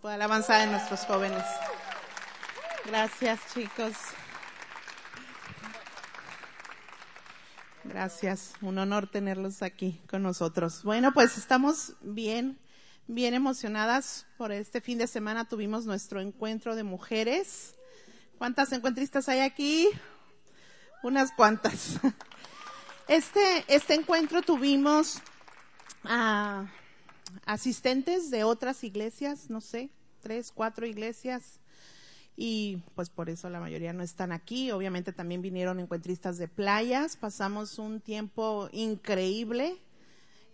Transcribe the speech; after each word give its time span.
grupo 0.00 0.08
de 0.08 0.14
alabanza 0.14 0.56
de 0.56 0.66
nuestros 0.68 1.00
jóvenes. 1.00 1.44
Gracias, 2.86 3.38
chicos. 3.52 3.92
Gracias, 7.84 8.54
un 8.62 8.78
honor 8.78 9.10
tenerlos 9.10 9.60
aquí 9.60 10.00
con 10.08 10.22
nosotros. 10.22 10.84
Bueno, 10.84 11.12
pues 11.12 11.36
estamos 11.36 11.96
bien, 12.00 12.58
bien 13.08 13.34
emocionadas 13.34 14.26
por 14.38 14.52
este 14.52 14.80
fin 14.80 14.96
de 14.96 15.06
semana. 15.06 15.44
Tuvimos 15.44 15.84
nuestro 15.84 16.22
encuentro 16.22 16.76
de 16.76 16.82
mujeres. 16.82 17.74
¿Cuántas 18.38 18.72
encuentristas 18.72 19.28
hay 19.28 19.40
aquí? 19.40 19.86
Unas 21.02 21.30
cuantas. 21.32 22.00
Este, 23.08 23.64
este 23.66 23.94
encuentro 23.94 24.40
tuvimos 24.40 25.20
a 26.04 26.64
asistentes 27.44 28.30
de 28.30 28.44
otras 28.44 28.84
iglesias, 28.84 29.50
no 29.50 29.60
sé, 29.60 29.90
tres, 30.20 30.52
cuatro 30.52 30.86
iglesias 30.86 31.60
y 32.36 32.78
pues 32.94 33.10
por 33.10 33.28
eso 33.28 33.50
la 33.50 33.60
mayoría 33.60 33.92
no 33.92 34.02
están 34.02 34.32
aquí. 34.32 34.70
Obviamente 34.70 35.12
también 35.12 35.42
vinieron 35.42 35.78
encuentristas 35.78 36.38
de 36.38 36.48
playas, 36.48 37.16
pasamos 37.16 37.78
un 37.78 38.00
tiempo 38.00 38.70
increíble. 38.72 39.76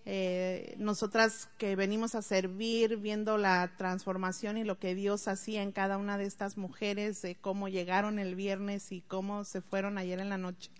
Eh, 0.08 0.76
nosotras 0.78 1.48
que 1.58 1.74
venimos 1.74 2.14
a 2.14 2.22
servir, 2.22 2.96
viendo 2.96 3.38
la 3.38 3.72
transformación 3.76 4.56
y 4.56 4.64
lo 4.64 4.78
que 4.78 4.94
Dios 4.94 5.26
hacía 5.26 5.62
en 5.62 5.72
cada 5.72 5.96
una 5.96 6.16
de 6.18 6.26
estas 6.26 6.56
mujeres, 6.56 7.22
de 7.22 7.34
cómo 7.34 7.68
llegaron 7.68 8.18
el 8.20 8.36
viernes 8.36 8.92
y 8.92 9.00
cómo 9.02 9.44
se 9.44 9.60
fueron 9.60 9.98
ayer 9.98 10.20
en 10.20 10.28
la 10.28 10.38
noche. 10.38 10.70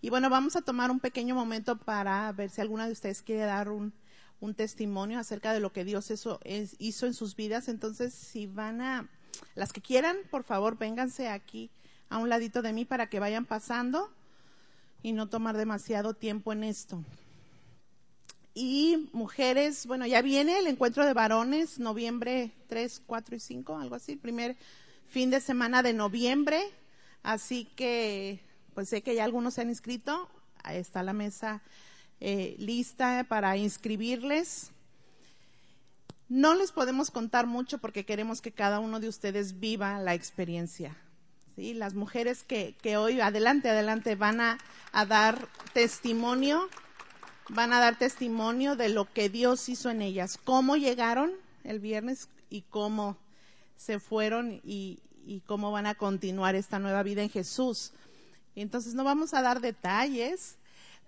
Y 0.00 0.10
bueno, 0.10 0.30
vamos 0.30 0.56
a 0.56 0.62
tomar 0.62 0.90
un 0.90 1.00
pequeño 1.00 1.34
momento 1.34 1.76
para 1.76 2.30
ver 2.32 2.50
si 2.50 2.60
alguna 2.60 2.86
de 2.86 2.92
ustedes 2.92 3.22
quiere 3.22 3.42
dar 3.42 3.68
un, 3.70 3.92
un 4.40 4.54
testimonio 4.54 5.18
acerca 5.18 5.52
de 5.52 5.60
lo 5.60 5.72
que 5.72 5.84
Dios 5.84 6.10
hizo, 6.10 6.40
en 6.44 7.14
sus 7.14 7.36
vidas. 7.36 7.68
Entonces, 7.68 8.12
si 8.12 8.46
van 8.46 8.80
a 8.80 9.08
las 9.54 9.72
que 9.72 9.80
quieran, 9.80 10.16
por 10.30 10.44
favor, 10.44 10.78
vénganse 10.78 11.28
aquí 11.28 11.70
a 12.08 12.18
un 12.18 12.28
ladito 12.28 12.62
de 12.62 12.72
mí 12.72 12.84
para 12.84 13.08
que 13.08 13.20
vayan 13.20 13.46
pasando 13.46 14.10
y 15.02 15.12
no 15.12 15.28
tomar 15.28 15.56
demasiado 15.56 16.14
tiempo 16.14 16.52
en 16.52 16.64
esto. 16.64 17.02
Y 18.54 19.10
mujeres, 19.12 19.86
bueno, 19.86 20.06
ya 20.06 20.22
viene 20.22 20.58
el 20.58 20.66
encuentro 20.66 21.04
de 21.04 21.12
varones, 21.12 21.78
noviembre 21.78 22.52
3, 22.68 23.02
4 23.06 23.36
y 23.36 23.40
5, 23.40 23.78
algo 23.78 23.94
así, 23.94 24.16
primer 24.16 24.56
fin 25.08 25.30
de 25.30 25.40
semana 25.40 25.82
de 25.82 25.92
noviembre. 25.92 26.62
Así 27.22 27.66
que, 27.76 28.40
pues 28.74 28.88
sé 28.88 29.02
que 29.02 29.14
ya 29.14 29.24
algunos 29.24 29.54
se 29.54 29.60
han 29.60 29.68
inscrito. 29.68 30.28
Ahí 30.62 30.78
está 30.78 31.02
la 31.02 31.12
mesa 31.12 31.62
eh, 32.20 32.56
lista 32.58 33.24
para 33.28 33.56
inscribirles. 33.56 34.70
No 36.28 36.54
les 36.54 36.72
podemos 36.72 37.10
contar 37.10 37.46
mucho 37.46 37.78
porque 37.78 38.04
queremos 38.04 38.40
que 38.40 38.52
cada 38.52 38.80
uno 38.80 39.00
de 39.00 39.08
ustedes 39.08 39.60
viva 39.60 39.98
la 40.00 40.14
experiencia. 40.14 40.96
¿sí? 41.54 41.74
Las 41.74 41.94
mujeres 41.94 42.42
que, 42.42 42.74
hoy, 42.96 43.20
adelante, 43.20 43.70
adelante, 43.70 44.16
van 44.16 44.40
a, 44.40 44.58
dar 45.08 45.48
testimonio, 45.72 46.68
van 47.48 47.72
a 47.72 47.80
dar 47.80 47.98
testimonio 47.98 48.76
de 48.76 48.88
lo 48.88 49.12
que 49.12 49.28
Dios 49.28 49.68
hizo 49.68 49.90
en 49.90 50.02
ellas, 50.02 50.38
cómo 50.42 50.76
llegaron 50.76 51.32
el 51.64 51.80
viernes 51.80 52.28
y 52.50 52.62
cómo 52.62 53.18
se 53.76 54.00
fueron 54.00 54.60
y 54.64 55.00
cómo 55.46 55.70
van 55.70 55.86
a 55.86 55.94
continuar 55.94 56.54
esta 56.54 56.78
nueva 56.78 57.02
vida 57.02 57.22
en 57.22 57.30
Jesús. 57.30 57.92
Entonces 58.56 58.94
no 58.94 59.04
vamos 59.04 59.34
a 59.34 59.42
dar 59.42 59.60
detalles, 59.60 60.56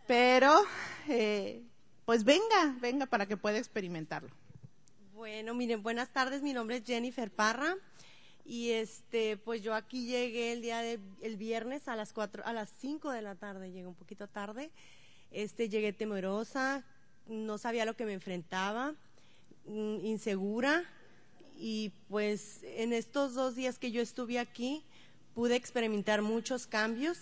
pero 0.09 0.65
eh, 1.07 1.63
pues 2.07 2.25
venga, 2.25 2.75
venga 2.81 3.05
para 3.07 3.27
que 3.27 3.37
pueda 3.37 3.59
experimentarlo. 3.59 4.31
Bueno, 5.13 5.55
miren, 5.55 5.83
buenas 5.83 6.09
tardes, 6.09 6.43
mi 6.43 6.55
nombre 6.55 6.79
es 6.79 6.85
Jennifer 6.85 7.31
Parra 7.31 7.77
y 8.47 8.71
este, 8.71 9.37
pues 9.37 9.63
yo 9.63 9.75
aquí 9.75 10.07
llegué 10.07 10.53
el 10.53 10.63
día 10.63 10.79
de, 10.79 10.99
el 11.21 11.37
viernes 11.37 11.89
a 11.89 11.95
las 11.95 12.15
cuatro, 12.15 12.43
a 12.47 12.55
las 12.55 12.73
cinco 12.81 13.11
de 13.11 13.21
la 13.21 13.35
tarde, 13.35 13.71
llegué 13.71 13.87
un 13.87 13.95
poquito 13.95 14.27
tarde, 14.29 14.71
este, 15.31 15.69
llegué 15.69 15.93
temerosa, 15.93 16.85
no 17.27 17.59
sabía 17.59 17.85
lo 17.85 17.95
que 17.95 18.07
me 18.07 18.15
enfrentaba, 18.15 18.95
mm, 19.67 20.07
insegura 20.07 20.85
y 21.59 21.93
pues 22.09 22.61
en 22.63 22.95
estos 22.95 23.35
dos 23.35 23.57
días 23.57 23.79
que 23.79 23.91
yo 23.91 24.01
estuve 24.01 24.39
aquí 24.39 24.83
pude 25.35 25.55
experimentar 25.55 26.23
muchos 26.23 26.67
cambios, 26.67 27.19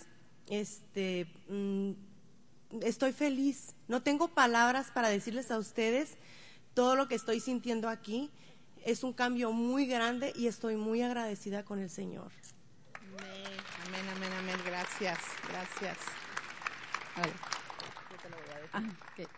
este, 0.49 1.27
mm, 1.49 2.06
estoy 2.81 3.13
feliz, 3.13 3.75
no 3.87 4.01
tengo 4.01 4.29
palabras 4.29 4.91
para 4.93 5.09
decirles 5.09 5.51
a 5.51 5.57
ustedes 5.57 6.17
todo 6.73 6.95
lo 6.95 7.07
que 7.07 7.15
estoy 7.15 7.39
sintiendo 7.39 7.89
aquí 7.89 8.29
es 8.85 9.03
un 9.03 9.11
cambio 9.11 9.51
muy 9.51 9.85
grande 9.87 10.31
y 10.35 10.47
estoy 10.47 10.75
muy 10.75 11.01
agradecida 11.01 11.63
con 11.63 11.79
el 11.79 11.89
Señor. 11.89 12.31
Amén, 13.85 14.05
amén, 14.15 14.31
amén, 14.39 14.55
Gracias, 14.65 15.17
gracias. 15.49 15.97
Ah, 18.73 18.83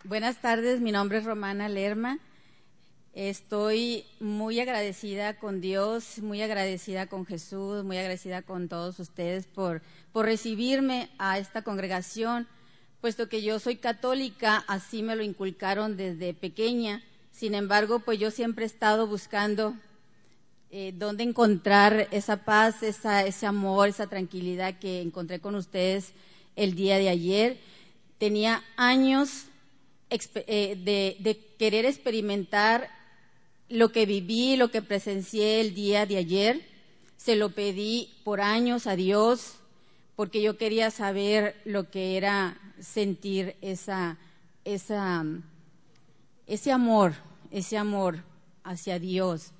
Buenas 0.04 0.40
tardes, 0.40 0.80
mi 0.80 0.92
nombre 0.92 1.18
es 1.18 1.24
Romana 1.24 1.68
Lerma. 1.68 2.18
Estoy 3.12 4.04
muy 4.20 4.60
agradecida 4.60 5.38
con 5.38 5.60
Dios, 5.60 6.18
muy 6.18 6.42
agradecida 6.42 7.06
con 7.06 7.26
Jesús, 7.26 7.82
muy 7.84 7.98
agradecida 7.98 8.42
con 8.42 8.68
todos 8.68 9.00
ustedes 9.00 9.46
por, 9.46 9.82
por 10.12 10.26
recibirme 10.26 11.10
a 11.18 11.38
esta 11.38 11.62
congregación, 11.62 12.46
puesto 13.00 13.28
que 13.28 13.42
yo 13.42 13.58
soy 13.58 13.76
católica, 13.76 14.64
así 14.68 15.02
me 15.02 15.16
lo 15.16 15.22
inculcaron 15.22 15.96
desde 15.96 16.34
pequeña 16.34 17.02
sin 17.40 17.54
embargo, 17.54 18.00
pues 18.00 18.18
yo 18.18 18.30
siempre 18.30 18.64
he 18.64 18.66
estado 18.66 19.06
buscando 19.06 19.74
eh, 20.70 20.92
dónde 20.94 21.24
encontrar 21.24 22.06
esa 22.10 22.44
paz, 22.44 22.82
esa, 22.82 23.24
ese 23.24 23.46
amor, 23.46 23.88
esa 23.88 24.08
tranquilidad 24.08 24.78
que 24.78 25.00
encontré 25.00 25.40
con 25.40 25.54
ustedes 25.54 26.12
el 26.54 26.74
día 26.74 26.98
de 26.98 27.08
ayer. 27.08 27.56
Tenía 28.18 28.62
años 28.76 29.46
eh, 30.10 30.76
de, 30.84 31.16
de 31.20 31.40
querer 31.58 31.86
experimentar 31.86 32.90
lo 33.70 33.90
que 33.90 34.04
viví, 34.04 34.56
lo 34.56 34.70
que 34.70 34.82
presencié 34.82 35.62
el 35.62 35.74
día 35.74 36.04
de 36.04 36.18
ayer. 36.18 36.60
Se 37.16 37.36
lo 37.36 37.52
pedí 37.52 38.10
por 38.22 38.42
años 38.42 38.86
a 38.86 38.96
Dios 38.96 39.54
porque 40.20 40.42
yo 40.42 40.58
quería 40.58 40.90
saber 40.90 41.58
lo 41.64 41.90
que 41.90 42.18
era 42.18 42.60
sentir 42.78 43.56
esa, 43.62 44.18
ese 44.66 44.92
amor, 46.70 47.14
ese 47.50 47.78
amor 47.78 48.22
hacia 48.62 48.98
Dios. 48.98 49.52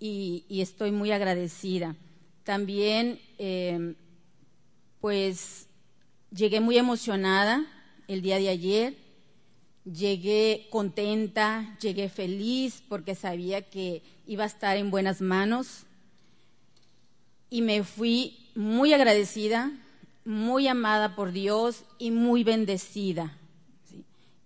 Y, 0.00 0.46
estoy 0.48 0.90
muy 0.90 1.12
agradecida. 1.12 1.96
También, 2.44 3.20
eh, 3.36 3.94
pues, 5.02 5.66
llegué 6.30 6.62
muy 6.62 6.78
emocionada 6.78 7.66
el 8.08 8.22
día 8.22 8.38
de 8.38 8.48
ayer, 8.48 8.96
llegué 9.84 10.66
contenta, 10.70 11.76
llegué 11.78 12.08
feliz 12.08 12.82
porque 12.88 13.14
sabía 13.14 13.60
que 13.60 14.02
iba 14.26 14.44
a 14.44 14.46
estar 14.46 14.78
en 14.78 14.90
buenas 14.90 15.20
manos. 15.20 15.84
Y 17.50 17.60
me 17.60 17.84
fui 17.84 18.48
muy 18.54 18.94
agradecida, 18.94 19.70
muy 20.26 20.66
amada 20.66 21.14
por 21.14 21.30
Dios 21.30 21.84
y 21.98 22.10
muy 22.10 22.42
bendecida. 22.42 23.38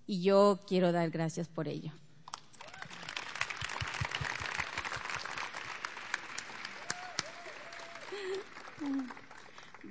Y 0.07 0.23
yo 0.23 0.61
quiero 0.69 0.93
dar 0.93 1.11
gracias 1.11 1.49
por 1.49 1.69
ello. 1.69 1.91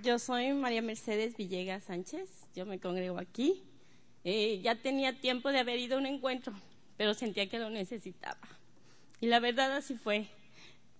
Yo 0.03 0.19
soy 0.19 0.53
María 0.53 0.81
Mercedes 0.81 1.35
Villegas 1.35 1.85
Sánchez, 1.85 2.29
yo 2.55 2.65
me 2.65 2.79
congrego 2.79 3.17
aquí. 3.17 3.63
Eh, 4.23 4.61
ya 4.63 4.75
tenía 4.75 5.19
tiempo 5.19 5.49
de 5.49 5.59
haber 5.59 5.79
ido 5.79 5.95
a 5.95 5.99
un 5.99 6.05
encuentro, 6.05 6.53
pero 6.97 7.13
sentía 7.13 7.49
que 7.49 7.59
lo 7.59 7.69
necesitaba. 7.69 8.39
Y 9.19 9.27
la 9.27 9.39
verdad 9.39 9.75
así 9.75 9.95
fue. 9.95 10.27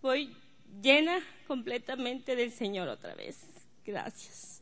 Voy 0.02 0.36
llena 0.82 1.20
completamente 1.48 2.36
del 2.36 2.52
Señor 2.52 2.88
otra 2.88 3.16
vez. 3.16 3.38
Gracias. 3.86 4.59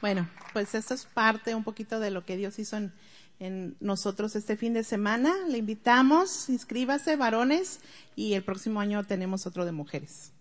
Bueno, 0.00 0.28
pues 0.52 0.74
esto 0.74 0.92
es 0.92 1.06
parte 1.06 1.54
un 1.54 1.64
poquito 1.64 1.98
de 1.98 2.10
lo 2.10 2.26
que 2.26 2.36
Dios 2.36 2.58
hizo 2.58 2.76
en, 2.76 2.92
en 3.40 3.74
nosotros 3.80 4.36
este 4.36 4.58
fin 4.58 4.74
de 4.74 4.84
semana. 4.84 5.32
Le 5.48 5.56
invitamos, 5.56 6.50
inscríbase, 6.50 7.16
varones, 7.16 7.80
y 8.14 8.34
el 8.34 8.44
próximo 8.44 8.80
año 8.80 9.02
tenemos 9.04 9.46
otro 9.46 9.64
de 9.64 9.72
mujeres. 9.72 10.33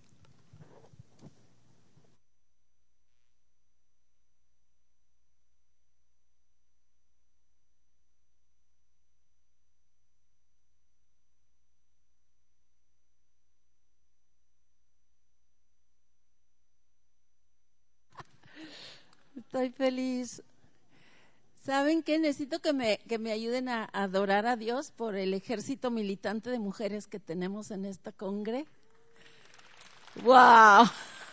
Feliz 19.72 20.44
¿Saben 21.64 22.04
qué? 22.04 22.20
Necesito 22.20 22.60
que 22.60 22.74
me, 22.74 22.98
que 23.08 23.18
me 23.18 23.32
ayuden 23.32 23.70
a 23.70 23.90
adorar 23.94 24.46
a 24.46 24.58
Dios 24.58 24.92
por 24.92 25.16
el 25.16 25.34
ejército 25.34 25.92
militante 25.92 26.50
de 26.50 26.60
mujeres 26.60 27.08
que 27.08 27.22
tenemos 27.22 27.72
en 27.72 27.86
esta 27.86 28.12
congre. 28.12 28.66
¡Wow! 30.24 30.90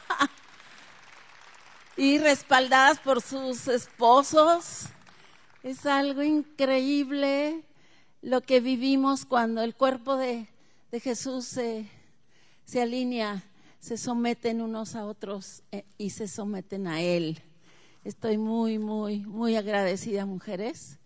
y 1.96 2.18
respaldadas 2.18 3.00
por 3.00 3.20
sus 3.22 3.66
esposos. 3.66 4.84
Es 5.64 5.84
algo 5.84 6.22
increíble 6.22 7.64
lo 8.22 8.40
que 8.40 8.60
vivimos 8.60 9.24
cuando 9.24 9.62
el 9.62 9.74
cuerpo 9.74 10.14
de, 10.14 10.46
de 10.92 11.00
Jesús 11.00 11.44
se, 11.44 11.90
se 12.64 12.80
alinea, 12.80 13.42
se 13.80 13.96
someten 13.96 14.60
unos 14.60 14.94
a 14.94 15.06
otros 15.06 15.64
eh, 15.72 15.84
y 15.98 16.10
se 16.10 16.28
someten 16.28 16.86
a 16.86 17.00
Él. 17.00 17.42
Estoy 18.04 18.38
muy, 18.38 18.78
muy, 18.78 19.20
muy 19.20 19.56
agradecida, 19.56 20.24
mujeres. 20.24 20.98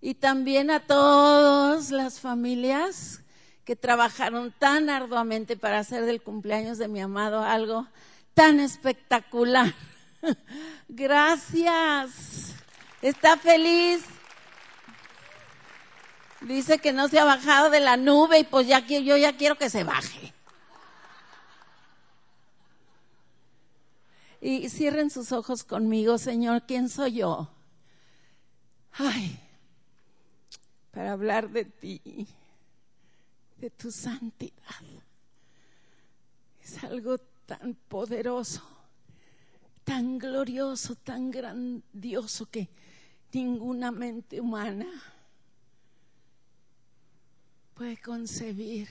Y 0.00 0.14
también 0.14 0.70
a 0.70 0.80
todas 0.80 1.90
las 1.90 2.20
familias 2.20 3.22
que 3.64 3.76
trabajaron 3.76 4.52
tan 4.58 4.88
arduamente 4.88 5.56
para 5.56 5.78
hacer 5.78 6.06
del 6.06 6.22
cumpleaños 6.22 6.78
de 6.78 6.88
mi 6.88 7.00
amado 7.00 7.42
algo 7.42 7.86
tan 8.32 8.58
espectacular. 8.58 9.74
Gracias. 10.88 12.54
¿Está 13.02 13.36
feliz? 13.36 14.02
Dice 16.40 16.78
que 16.78 16.92
no 16.92 17.08
se 17.08 17.18
ha 17.18 17.24
bajado 17.24 17.68
de 17.68 17.80
la 17.80 17.98
nube 17.98 18.38
y 18.38 18.44
pues 18.44 18.66
ya 18.66 18.80
yo 18.86 19.16
ya 19.18 19.36
quiero 19.36 19.56
que 19.56 19.68
se 19.68 19.84
baje. 19.84 20.32
Y 24.40 24.70
cierren 24.70 25.10
sus 25.10 25.32
ojos 25.32 25.64
conmigo, 25.64 26.16
Señor, 26.16 26.64
¿quién 26.66 26.88
soy 26.88 27.16
yo? 27.16 27.50
Ay, 28.92 29.38
para 30.90 31.12
hablar 31.12 31.50
de 31.50 31.66
ti, 31.66 32.26
de 33.58 33.70
tu 33.70 33.92
santidad. 33.92 34.54
Es 36.62 36.82
algo 36.82 37.18
tan 37.46 37.74
poderoso, 37.88 38.62
tan 39.84 40.18
glorioso, 40.18 40.94
tan 40.94 41.30
grandioso 41.30 42.46
que 42.46 42.70
ninguna 43.32 43.92
mente 43.92 44.40
humana 44.40 44.86
puede 47.74 47.98
concebir. 47.98 48.88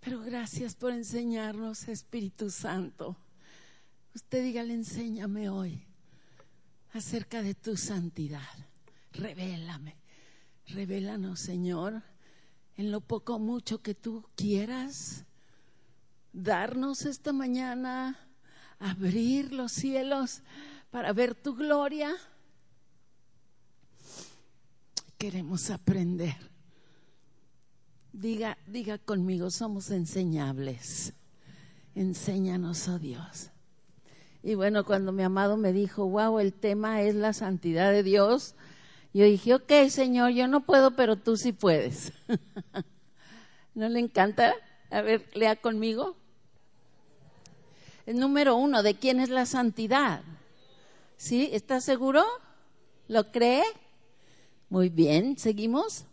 Pero 0.00 0.20
gracias 0.20 0.74
por 0.74 0.92
enseñarnos, 0.92 1.86
Espíritu 1.88 2.50
Santo. 2.50 3.16
Usted 4.14 4.42
dígale, 4.42 4.72
enséñame 4.72 5.50
hoy 5.50 5.86
acerca 6.94 7.42
de 7.42 7.54
tu 7.54 7.76
santidad. 7.76 8.40
Revélame, 9.12 9.96
revélanos, 10.68 11.40
Señor, 11.40 12.02
en 12.76 12.90
lo 12.90 13.02
poco 13.02 13.34
o 13.34 13.38
mucho 13.38 13.82
que 13.82 13.94
tú 13.94 14.24
quieras 14.36 15.26
darnos 16.32 17.04
esta 17.04 17.32
mañana, 17.34 18.18
abrir 18.78 19.52
los 19.52 19.72
cielos 19.72 20.42
para 20.90 21.12
ver 21.12 21.34
tu 21.34 21.54
gloria. 21.54 22.14
Queremos 25.18 25.68
aprender 25.68 26.50
Diga, 28.12 28.58
diga 28.66 28.98
conmigo, 28.98 29.50
somos 29.50 29.90
enseñables. 29.90 31.12
Enséñanos, 31.94 32.88
oh 32.88 32.98
Dios. 32.98 33.50
Y 34.42 34.54
bueno, 34.54 34.84
cuando 34.84 35.12
mi 35.12 35.22
amado 35.22 35.56
me 35.56 35.72
dijo, 35.72 36.06
wow, 36.06 36.38
el 36.38 36.52
tema 36.52 37.02
es 37.02 37.14
la 37.14 37.32
santidad 37.32 37.92
de 37.92 38.02
Dios, 38.02 38.54
yo 39.12 39.24
dije, 39.24 39.54
ok, 39.54 39.72
Señor, 39.88 40.30
yo 40.30 40.48
no 40.48 40.64
puedo, 40.64 40.92
pero 40.92 41.16
tú 41.16 41.36
sí 41.36 41.52
puedes. 41.52 42.12
¿No 43.74 43.88
le 43.88 44.00
encanta? 44.00 44.54
A 44.90 45.02
ver, 45.02 45.28
lea 45.34 45.56
conmigo. 45.56 46.16
El 48.06 48.18
número 48.18 48.56
uno, 48.56 48.82
¿de 48.82 48.94
quién 48.94 49.20
es 49.20 49.28
la 49.28 49.46
santidad? 49.46 50.22
¿Sí? 51.16 51.50
¿Está 51.52 51.80
seguro? 51.80 52.24
¿Lo 53.08 53.30
cree? 53.30 53.64
Muy 54.68 54.88
bien, 54.88 55.36
seguimos. 55.38 56.06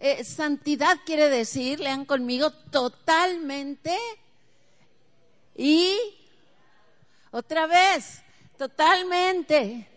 Eh, 0.00 0.22
santidad 0.22 0.96
quiere 1.04 1.28
decir, 1.28 1.80
lean 1.80 2.04
conmigo, 2.04 2.52
totalmente 2.70 3.96
y 5.56 5.98
otra 7.32 7.66
vez, 7.66 8.22
totalmente. 8.56 9.88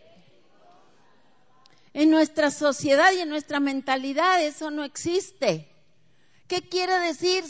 En 1.94 2.10
nuestra 2.10 2.50
sociedad 2.50 3.12
y 3.14 3.20
en 3.20 3.30
nuestra 3.30 3.60
mentalidad 3.60 4.42
eso 4.42 4.72
no 4.72 4.84
existe. 4.84 5.70
¿Qué 6.48 6.68
quiere 6.68 6.98
decir 7.00 7.44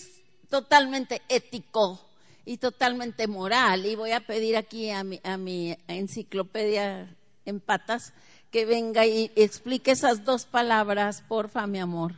totalmente 0.49 1.21
ético 1.29 2.05
y 2.43 2.57
totalmente 2.57 3.27
moral? 3.27 3.85
Y 3.85 3.95
voy 3.95 4.11
a 4.11 4.25
pedir 4.25 4.57
aquí 4.57 4.89
a 4.89 5.05
mi, 5.05 5.21
a 5.23 5.37
mi 5.37 5.77
enciclopedia 5.87 7.15
en 7.45 7.61
patas 7.61 8.13
que 8.51 8.65
venga 8.65 9.05
y 9.05 9.31
explique 9.37 9.91
esas 9.91 10.25
dos 10.25 10.45
palabras, 10.45 11.23
porfa, 11.27 11.65
mi 11.65 11.79
amor. 11.79 12.13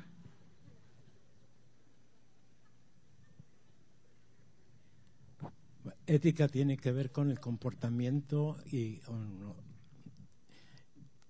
Ética 6.06 6.50
tiene 6.50 6.78
que 6.78 6.92
ver 6.92 7.12
con 7.12 7.30
el 7.30 7.40
comportamiento 7.40 8.58
y 8.66 9.02
un 9.08 9.54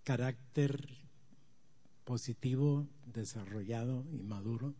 carácter 0.03 0.89
positivo, 2.03 2.87
desarrollado 3.05 4.03
y 4.11 4.23
maduro, 4.23 4.73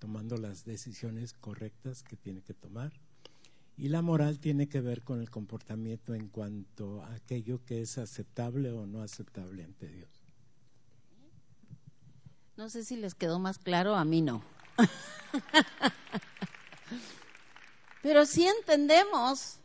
tomando 0.00 0.36
las 0.36 0.64
decisiones 0.64 1.32
correctas 1.32 2.02
que 2.02 2.16
tiene 2.16 2.42
que 2.42 2.54
tomar. 2.54 2.92
Y 3.76 3.88
la 3.88 4.02
moral 4.02 4.40
tiene 4.40 4.68
que 4.68 4.80
ver 4.80 5.02
con 5.02 5.20
el 5.20 5.30
comportamiento 5.30 6.14
en 6.14 6.28
cuanto 6.28 7.02
a 7.02 7.14
aquello 7.14 7.64
que 7.64 7.82
es 7.82 7.98
aceptable 7.98 8.72
o 8.72 8.86
no 8.86 9.02
aceptable 9.02 9.64
ante 9.64 9.88
Dios. 9.88 10.24
No 12.56 12.68
sé 12.68 12.84
si 12.84 12.96
les 12.96 13.14
quedó 13.14 13.38
más 13.38 13.58
claro, 13.58 13.96
a 13.96 14.04
mí 14.04 14.22
no. 14.22 14.42
Pero 18.04 18.26
sí 18.26 18.46
entendemos 18.46 19.56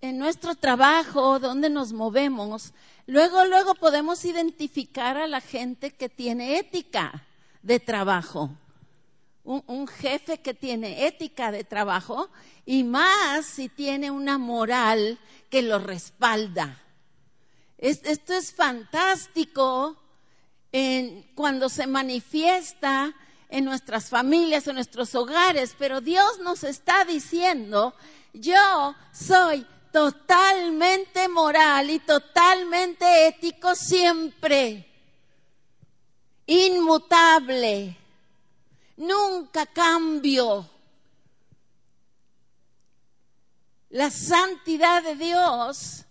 en 0.00 0.16
nuestro 0.16 0.54
trabajo, 0.54 1.38
donde 1.38 1.68
nos 1.68 1.92
movemos, 1.92 2.72
luego, 3.06 3.44
luego 3.44 3.74
podemos 3.74 4.24
identificar 4.24 5.18
a 5.18 5.26
la 5.26 5.42
gente 5.42 5.90
que 5.90 6.08
tiene 6.08 6.56
ética 6.58 7.26
de 7.60 7.80
trabajo. 7.80 8.48
Un, 9.44 9.86
jefe 9.86 10.40
que 10.40 10.54
tiene 10.54 11.06
ética 11.06 11.52
de 11.52 11.64
trabajo 11.64 12.30
y 12.64 12.82
más 12.82 13.44
si 13.44 13.68
tiene 13.68 14.10
una 14.10 14.38
moral 14.38 15.18
que 15.50 15.60
lo 15.60 15.78
respalda. 15.78 16.80
esto 17.76 18.32
es 18.32 18.54
fantástico 18.54 19.98
en, 20.72 21.30
cuando 21.34 21.68
se 21.68 21.86
manifiesta 21.86 23.14
en 23.52 23.66
nuestras 23.66 24.08
familias, 24.08 24.66
en 24.66 24.76
nuestros 24.76 25.14
hogares, 25.14 25.76
pero 25.78 26.00
Dios 26.00 26.38
nos 26.38 26.64
está 26.64 27.04
diciendo, 27.04 27.94
yo 28.32 28.94
soy 29.12 29.66
totalmente 29.92 31.28
moral 31.28 31.90
y 31.90 31.98
totalmente 31.98 33.26
ético 33.28 33.74
siempre, 33.74 34.90
inmutable, 36.46 37.94
nunca 38.96 39.66
cambio. 39.66 40.66
La 43.90 44.08
santidad 44.08 45.02
de 45.02 45.14
Dios 45.16 46.06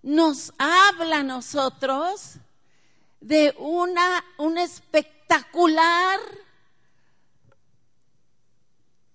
nos 0.00 0.54
habla 0.56 1.18
a 1.18 1.22
nosotros 1.22 2.36
de 3.20 3.54
una, 3.58 4.24
un 4.38 4.56
espectacular 4.56 6.18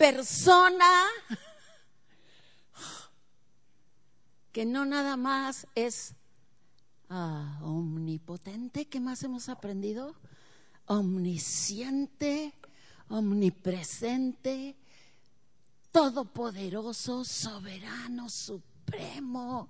persona 0.04 1.06
que 4.52 4.66
no 4.66 4.84
nada 4.84 5.16
más 5.16 5.66
es 5.76 6.14
ah, 7.10 7.58
omnipotente, 7.64 8.84
¿qué 8.90 9.00
más 9.00 9.24
hemos 9.24 9.48
aprendido? 9.48 10.14
Omnisciente, 10.88 12.54
omnipresente, 13.08 14.76
todopoderoso, 15.94 17.24
soberano, 17.24 18.30
supremo, 18.30 19.70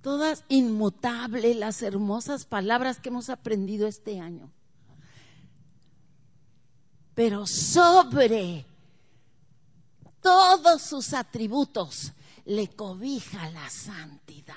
todas 0.00 0.44
inmutables, 0.48 1.56
las 1.56 1.82
hermosas 1.82 2.44
palabras 2.44 3.00
que 3.00 3.08
hemos 3.08 3.28
aprendido 3.28 3.88
este 3.88 4.20
año. 4.20 4.52
Pero 7.16 7.48
sobre 7.48 8.69
todos 10.20 10.82
sus 10.82 11.12
atributos, 11.12 12.12
le 12.44 12.68
cobija 12.68 13.50
la 13.50 13.68
santidad. 13.70 14.56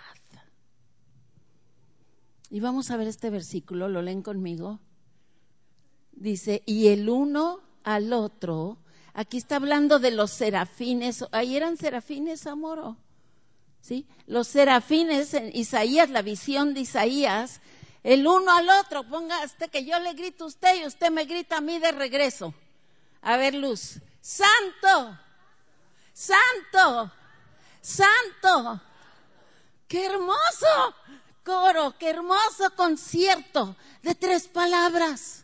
Y 2.49 2.59
vamos 2.59 2.91
a 2.91 2.97
ver 2.97 3.07
este 3.07 3.31
versículo, 3.31 3.89
lo 3.89 4.03
leen 4.03 4.21
conmigo. 4.21 4.79
Dice, 6.11 6.61
y 6.67 6.89
el 6.89 7.09
uno 7.09 7.61
al 7.83 8.13
otro, 8.13 8.77
aquí 9.15 9.37
está 9.37 9.55
hablando 9.55 9.97
de 9.97 10.11
los 10.11 10.29
serafines, 10.29 11.25
ahí 11.31 11.55
eran 11.55 11.77
serafines, 11.77 12.45
amoro. 12.45 12.97
¿Sí? 13.81 14.05
Los 14.27 14.49
serafines 14.49 15.33
en 15.33 15.49
Isaías, 15.55 16.11
la 16.11 16.21
visión 16.21 16.75
de 16.75 16.81
Isaías, 16.81 17.59
el 18.03 18.27
uno 18.27 18.51
al 18.51 18.69
otro, 18.69 19.03
ponga 19.09 19.41
hasta 19.41 19.67
que 19.67 19.83
yo 19.83 19.99
le 19.99 20.13
grito 20.13 20.43
a 20.43 20.47
usted 20.47 20.79
y 20.79 20.85
usted 20.85 21.09
me 21.09 21.25
grita 21.25 21.57
a 21.57 21.61
mí 21.61 21.79
de 21.79 21.91
regreso. 21.91 22.53
A 23.23 23.35
ver, 23.37 23.55
Luz. 23.55 23.99
Santo, 24.21 25.17
santo, 26.13 27.11
santo. 27.81 28.81
Qué 29.87 30.05
hermoso 30.05 30.95
coro, 31.43 31.95
qué 31.97 32.09
hermoso 32.09 32.73
concierto 32.75 33.75
de 34.01 34.15
tres 34.15 34.47
palabras. 34.47 35.43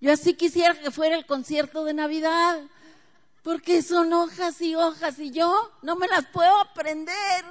Yo 0.00 0.12
así 0.12 0.34
quisiera 0.34 0.74
que 0.74 0.90
fuera 0.90 1.16
el 1.16 1.26
concierto 1.26 1.84
de 1.84 1.94
Navidad, 1.94 2.60
porque 3.42 3.82
son 3.82 4.12
hojas 4.12 4.60
y 4.60 4.74
hojas 4.74 5.18
y 5.18 5.30
yo 5.30 5.70
no 5.82 5.96
me 5.96 6.08
las 6.08 6.26
puedo 6.26 6.56
aprender. 6.58 7.44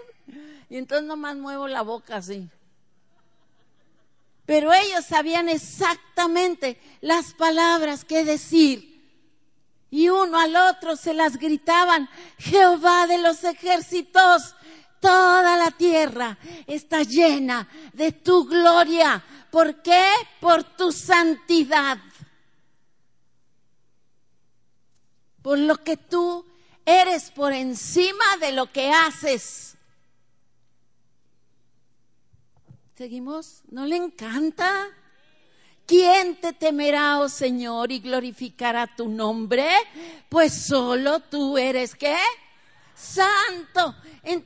Y 0.70 0.78
entonces 0.78 1.08
nomás 1.08 1.36
muevo 1.36 1.68
la 1.68 1.82
boca 1.82 2.18
así. 2.18 2.50
Pero 4.46 4.74
ellos 4.74 5.06
sabían 5.06 5.48
exactamente 5.48 6.80
las 7.02 7.34
palabras 7.34 8.04
que 8.04 8.24
decir. 8.24 8.89
Y 9.92 10.10
uno 10.10 10.38
al 10.38 10.56
otro 10.56 10.96
se 10.96 11.14
las 11.14 11.38
gritaban, 11.38 12.10
Jehová 12.38 13.08
de 13.08 13.18
los 13.18 13.44
ejércitos, 13.44 14.56
toda 15.00 15.58
la 15.58 15.72
tierra 15.72 16.38
está 16.68 17.04
llena 17.04 17.68
de 17.94 18.12
tu 18.12 18.46
gloria. 18.46 19.24
¿Por 19.52 19.82
qué? 19.82 20.12
Por 20.40 20.64
tu 20.64 20.92
santidad. 20.92 21.98
Por 25.42 25.58
lo 25.58 25.78
que 25.84 25.98
tú 25.98 26.46
eres 26.86 27.32
por 27.32 27.54
encima 27.54 28.38
de 28.40 28.52
lo 28.52 28.72
que 28.72 28.92
haces. 28.92 29.76
¿Seguimos? 32.96 33.62
¿No 33.72 33.86
le 33.86 33.96
encanta? 33.96 34.88
¿Quién 35.90 36.36
te 36.36 36.54
temerá, 36.54 37.18
oh 37.18 37.28
Señor, 37.28 37.92
y 37.92 38.00
glorificará 38.00 38.86
tu 38.86 39.10
nombre? 39.10 39.68
Pues 40.30 40.54
solo 40.54 41.20
tú 41.20 41.58
eres 41.58 41.96
qué? 41.96 42.16
Santo. 42.94 43.96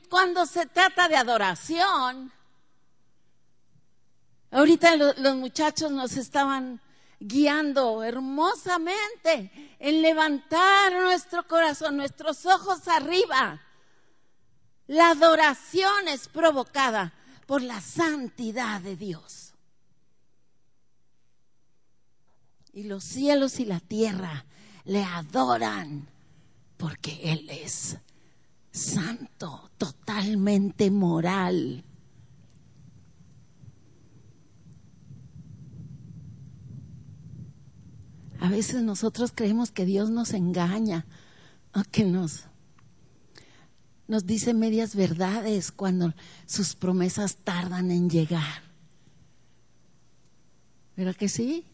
Cuando 0.08 0.46
se 0.46 0.64
trata 0.64 1.06
de 1.06 1.16
adoración, 1.16 2.32
ahorita 4.52 4.96
los 4.96 5.36
muchachos 5.36 5.90
nos 5.90 6.16
estaban 6.16 6.80
guiando 7.20 8.02
hermosamente 8.02 9.76
en 9.78 10.00
levantar 10.00 10.94
nuestro 10.94 11.46
corazón, 11.46 11.98
nuestros 11.98 12.46
ojos 12.46 12.88
arriba. 12.88 13.60
La 14.86 15.10
adoración 15.10 16.08
es 16.08 16.26
provocada 16.26 17.12
por 17.44 17.60
la 17.60 17.82
santidad 17.82 18.80
de 18.80 18.96
Dios. 18.96 19.43
Y 22.74 22.82
los 22.82 23.04
cielos 23.04 23.60
y 23.60 23.64
la 23.64 23.78
tierra 23.78 24.44
le 24.84 25.04
adoran 25.04 26.08
porque 26.76 27.20
Él 27.22 27.48
es 27.48 27.98
santo, 28.72 29.70
totalmente 29.78 30.90
moral. 30.90 31.84
A 38.40 38.48
veces 38.48 38.82
nosotros 38.82 39.30
creemos 39.32 39.70
que 39.70 39.84
Dios 39.84 40.10
nos 40.10 40.32
engaña 40.32 41.06
o 41.74 41.82
que 41.90 42.04
nos, 42.04 42.46
nos 44.08 44.26
dice 44.26 44.52
medias 44.52 44.96
verdades 44.96 45.70
cuando 45.70 46.12
sus 46.44 46.74
promesas 46.74 47.36
tardan 47.36 47.92
en 47.92 48.10
llegar. 48.10 48.64
¿Verdad 50.96 51.14
que 51.14 51.28
sí? 51.28 51.64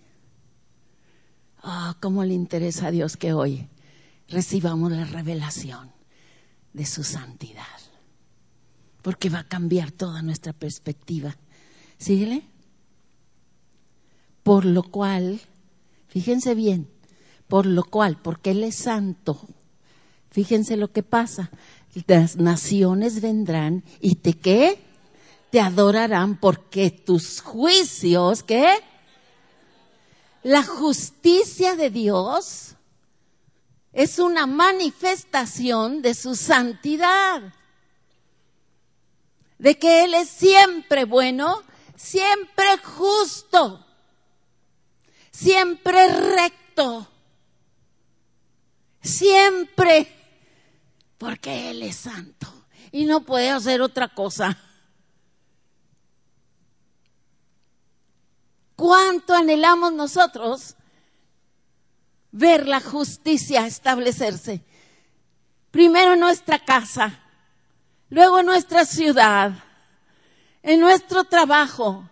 Oh, 1.62 1.94
cómo 2.00 2.24
le 2.24 2.34
interesa 2.34 2.86
a 2.86 2.90
Dios 2.90 3.16
que 3.16 3.32
hoy 3.32 3.68
recibamos 4.28 4.90
la 4.92 5.04
revelación 5.04 5.92
de 6.72 6.86
su 6.86 7.04
santidad. 7.04 7.64
Porque 9.02 9.28
va 9.28 9.40
a 9.40 9.48
cambiar 9.48 9.90
toda 9.90 10.22
nuestra 10.22 10.52
perspectiva. 10.52 11.36
¿Síguele? 11.98 12.44
Por 14.42 14.64
lo 14.64 14.82
cual, 14.82 15.40
fíjense 16.08 16.54
bien, 16.54 16.88
por 17.46 17.66
lo 17.66 17.84
cual, 17.84 18.18
porque 18.22 18.52
Él 18.52 18.64
es 18.64 18.76
santo, 18.76 19.38
fíjense 20.30 20.76
lo 20.76 20.92
que 20.92 21.02
pasa. 21.02 21.50
Las 22.06 22.36
naciones 22.36 23.20
vendrán 23.20 23.84
y 24.00 24.14
te 24.16 24.32
qué? 24.32 24.78
Te 25.50 25.60
adorarán 25.60 26.38
porque 26.38 26.90
tus 26.90 27.40
juicios, 27.40 28.42
¿qué? 28.42 28.66
La 30.42 30.62
justicia 30.62 31.76
de 31.76 31.90
Dios 31.90 32.74
es 33.92 34.18
una 34.18 34.46
manifestación 34.46 36.00
de 36.00 36.14
su 36.14 36.34
santidad. 36.34 37.42
De 39.58 39.78
que 39.78 40.04
Él 40.04 40.14
es 40.14 40.30
siempre 40.30 41.04
bueno, 41.04 41.62
siempre 41.94 42.78
justo, 42.78 43.84
siempre 45.30 46.08
recto, 46.08 47.06
siempre, 49.02 50.08
porque 51.18 51.70
Él 51.70 51.82
es 51.82 51.96
santo 51.96 52.46
y 52.90 53.04
no 53.04 53.20
puede 53.20 53.50
hacer 53.50 53.82
otra 53.82 54.08
cosa. 54.08 54.56
¿Cuánto 58.80 59.34
anhelamos 59.34 59.92
nosotros 59.92 60.74
ver 62.32 62.66
la 62.66 62.80
justicia 62.80 63.66
establecerse. 63.66 64.64
Primero 65.70 66.14
en 66.14 66.20
nuestra 66.20 66.58
casa, 66.58 67.20
luego 68.08 68.38
en 68.38 68.46
nuestra 68.46 68.86
ciudad, 68.86 69.52
en 70.62 70.80
nuestro 70.80 71.24
trabajo, 71.24 72.08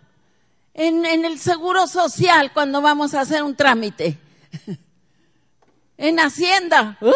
en, 0.75 1.07
el 1.07 1.39
seguro 1.39 1.87
social 1.87 2.53
cuando 2.53 2.83
vamos 2.83 3.15
a 3.15 3.23
hacer 3.23 3.43
un 3.43 3.57
trámite, 3.57 4.19
en 5.97 6.21
Hacienda. 6.21 6.99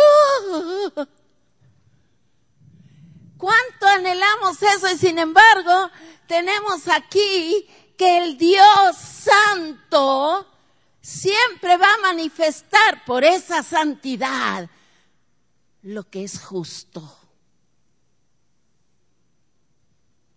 ¿Cuánto 3.37 3.87
anhelamos 3.87 4.63
eso? 4.63 4.89
Y 4.89 4.97
sin 4.97 5.19
embargo, 5.19 5.91
tenemos 6.27 6.89
aquí 6.89 7.69
que 7.97 8.19
el 8.19 8.39
Dios 8.39 8.97
Santo 8.97 10.47
siempre 11.01 11.77
va 11.77 11.95
a 11.95 12.13
manifestar 12.13 13.05
por 13.05 13.25
esa 13.25 13.63
santidad 13.63 14.71
lo 15.83 16.09
que 16.09 16.25
es 16.25 16.41
justo. 16.41 17.19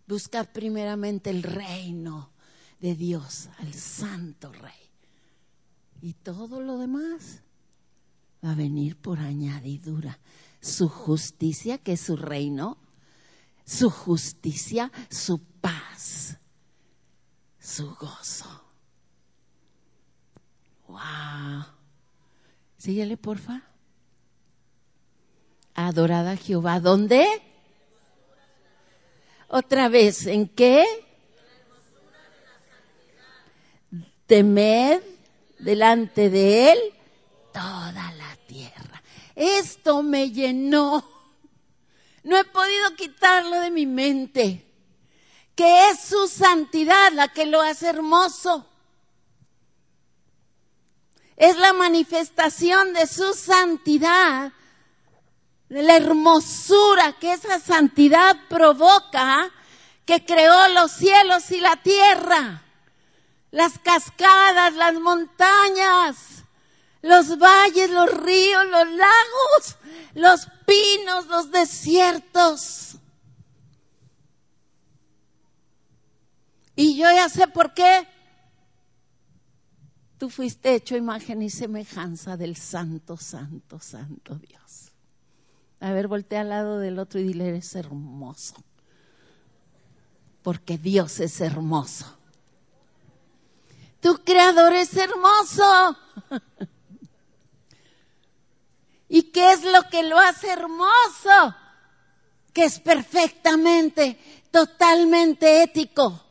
Buscar 0.07 0.51
primeramente 0.51 1.29
el 1.29 1.43
reino 1.43 2.31
de 2.79 2.95
Dios, 2.95 3.49
al 3.59 3.73
santo 3.73 4.51
rey. 4.51 4.73
Y 6.01 6.13
todo 6.13 6.61
lo 6.61 6.77
demás 6.77 7.41
va 8.43 8.51
a 8.51 8.55
venir 8.55 8.95
por 8.97 9.19
añadidura. 9.19 10.19
Su 10.61 10.89
justicia, 10.89 11.77
que 11.77 11.93
es 11.93 12.01
su 12.01 12.15
reino, 12.15 12.77
su 13.65 13.89
justicia, 13.89 14.91
su 15.09 15.39
paz, 15.39 16.37
su 17.65 17.95
gozo. 17.95 18.45
Wow. 20.87 21.65
Síguele, 22.77 23.17
porfa. 23.17 23.63
Adorada 25.73 26.37
Jehová. 26.37 26.79
¿Dónde? 26.79 27.25
Otra 29.47 29.89
vez, 29.89 30.27
¿en 30.27 30.47
qué? 30.47 30.85
Temed 34.27 35.01
delante 35.57 36.29
de 36.29 36.71
él 36.71 36.79
toda 37.51 38.13
la 38.13 38.37
tierra. 38.47 39.01
Esto 39.35 40.03
me 40.03 40.29
llenó. 40.29 41.03
No 42.23 42.37
he 42.37 42.43
podido 42.43 42.95
quitarlo 42.95 43.59
de 43.59 43.71
mi 43.71 43.87
mente. 43.87 44.65
Que 45.55 45.89
es 45.89 45.99
su 45.99 46.27
santidad 46.27 47.11
la 47.13 47.29
que 47.29 47.45
lo 47.45 47.61
hace 47.61 47.87
hermoso 47.87 48.67
es 51.37 51.57
la 51.57 51.73
manifestación 51.73 52.93
de 52.93 53.07
su 53.07 53.33
santidad, 53.33 54.53
de 55.69 55.83
la 55.83 55.97
hermosura 55.97 57.13
que 57.19 57.33
esa 57.33 57.59
santidad 57.59 58.37
provoca, 58.49 59.51
que 60.05 60.23
creó 60.23 60.67
los 60.69 60.91
cielos 60.91 61.51
y 61.51 61.59
la 61.59 61.75
tierra, 61.77 62.63
las 63.51 63.79
cascadas, 63.79 64.73
las 64.75 64.93
montañas, 64.95 66.43
los 67.01 67.37
valles, 67.37 67.89
los 67.89 68.09
ríos, 68.11 68.65
los 68.67 68.87
lagos, 68.91 69.77
los 70.13 70.47
pinos, 70.65 71.25
los 71.27 71.51
desiertos. 71.51 72.97
Y 76.75 76.97
yo 76.97 77.05
ya 77.11 77.29
sé 77.29 77.47
por 77.47 77.73
qué. 77.73 78.07
Tú 80.17 80.29
fuiste 80.29 80.73
hecho 80.73 80.95
imagen 80.95 81.41
y 81.41 81.49
semejanza 81.49 82.37
del 82.37 82.55
santo, 82.55 83.17
santo, 83.17 83.79
santo 83.79 84.35
Dios. 84.35 84.91
A 85.79 85.91
ver, 85.91 86.07
voltea 86.07 86.41
al 86.41 86.49
lado 86.49 86.79
del 86.79 86.99
otro 86.99 87.19
y 87.19 87.23
dile, 87.23 87.49
eres 87.49 87.75
hermoso. 87.75 88.55
Porque 90.41 90.77
Dios 90.77 91.19
es 91.19 91.41
hermoso. 91.41 92.17
Tu 93.99 94.15
creador 94.23 94.73
es 94.73 94.95
hermoso. 94.95 95.97
¿Y 99.09 99.23
qué 99.31 99.51
es 99.53 99.63
lo 99.63 99.83
que 99.89 100.03
lo 100.03 100.17
hace 100.17 100.49
hermoso? 100.49 101.55
Que 102.53 102.65
es 102.65 102.79
perfectamente, 102.79 104.19
totalmente 104.51 105.63
ético. 105.63 106.24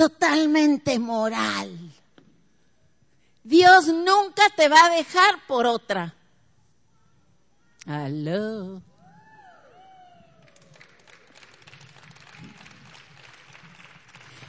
Totalmente 0.00 0.98
moral. 0.98 1.78
Dios 3.44 3.86
nunca 3.88 4.48
te 4.56 4.66
va 4.66 4.86
a 4.86 4.96
dejar 4.96 5.46
por 5.46 5.66
otra. 5.66 6.14
Aló. 7.84 8.80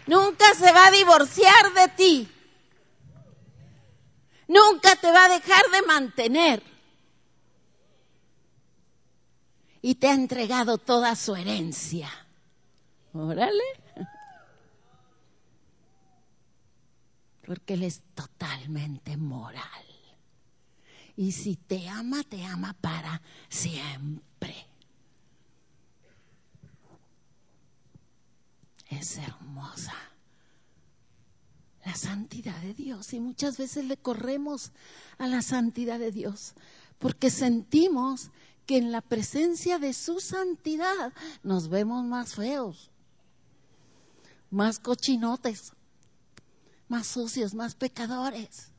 Nunca 0.07 0.53
se 0.53 0.71
va 0.71 0.87
a 0.87 0.91
divorciar 0.91 1.73
de 1.73 1.87
ti. 1.97 2.31
Nunca 4.47 4.95
te 4.95 5.11
va 5.11 5.25
a 5.25 5.29
dejar 5.37 5.63
de 5.69 5.81
mantener. 5.81 6.63
Y 9.81 9.95
te 9.95 10.07
ha 10.07 10.13
entregado 10.13 10.77
toda 10.77 11.13
su 11.17 11.35
herencia. 11.35 12.09
Órale. 13.11 13.80
Porque 17.51 17.73
Él 17.73 17.83
es 17.83 18.01
totalmente 18.15 19.17
moral. 19.17 19.85
Y 21.17 21.33
si 21.33 21.57
te 21.57 21.89
ama, 21.89 22.23
te 22.23 22.45
ama 22.45 22.77
para 22.79 23.21
siempre. 23.49 24.55
Es 28.89 29.17
hermosa 29.17 29.93
la 31.83 31.93
santidad 31.93 32.57
de 32.61 32.73
Dios 32.73 33.11
y 33.11 33.19
muchas 33.19 33.57
veces 33.57 33.83
le 33.83 33.97
corremos 33.97 34.71
a 35.17 35.27
la 35.27 35.41
santidad 35.41 35.99
de 35.99 36.13
Dios 36.13 36.53
porque 36.99 37.29
sentimos 37.29 38.31
que 38.65 38.77
en 38.77 38.93
la 38.93 39.01
presencia 39.01 39.77
de 39.77 39.91
su 39.91 40.21
santidad 40.21 41.11
nos 41.43 41.67
vemos 41.67 42.05
más 42.05 42.33
feos, 42.35 42.91
más 44.49 44.79
cochinotes, 44.79 45.73
más 46.91 47.07
sucios, 47.07 47.53
más 47.53 47.73
pecadores. 47.73 48.69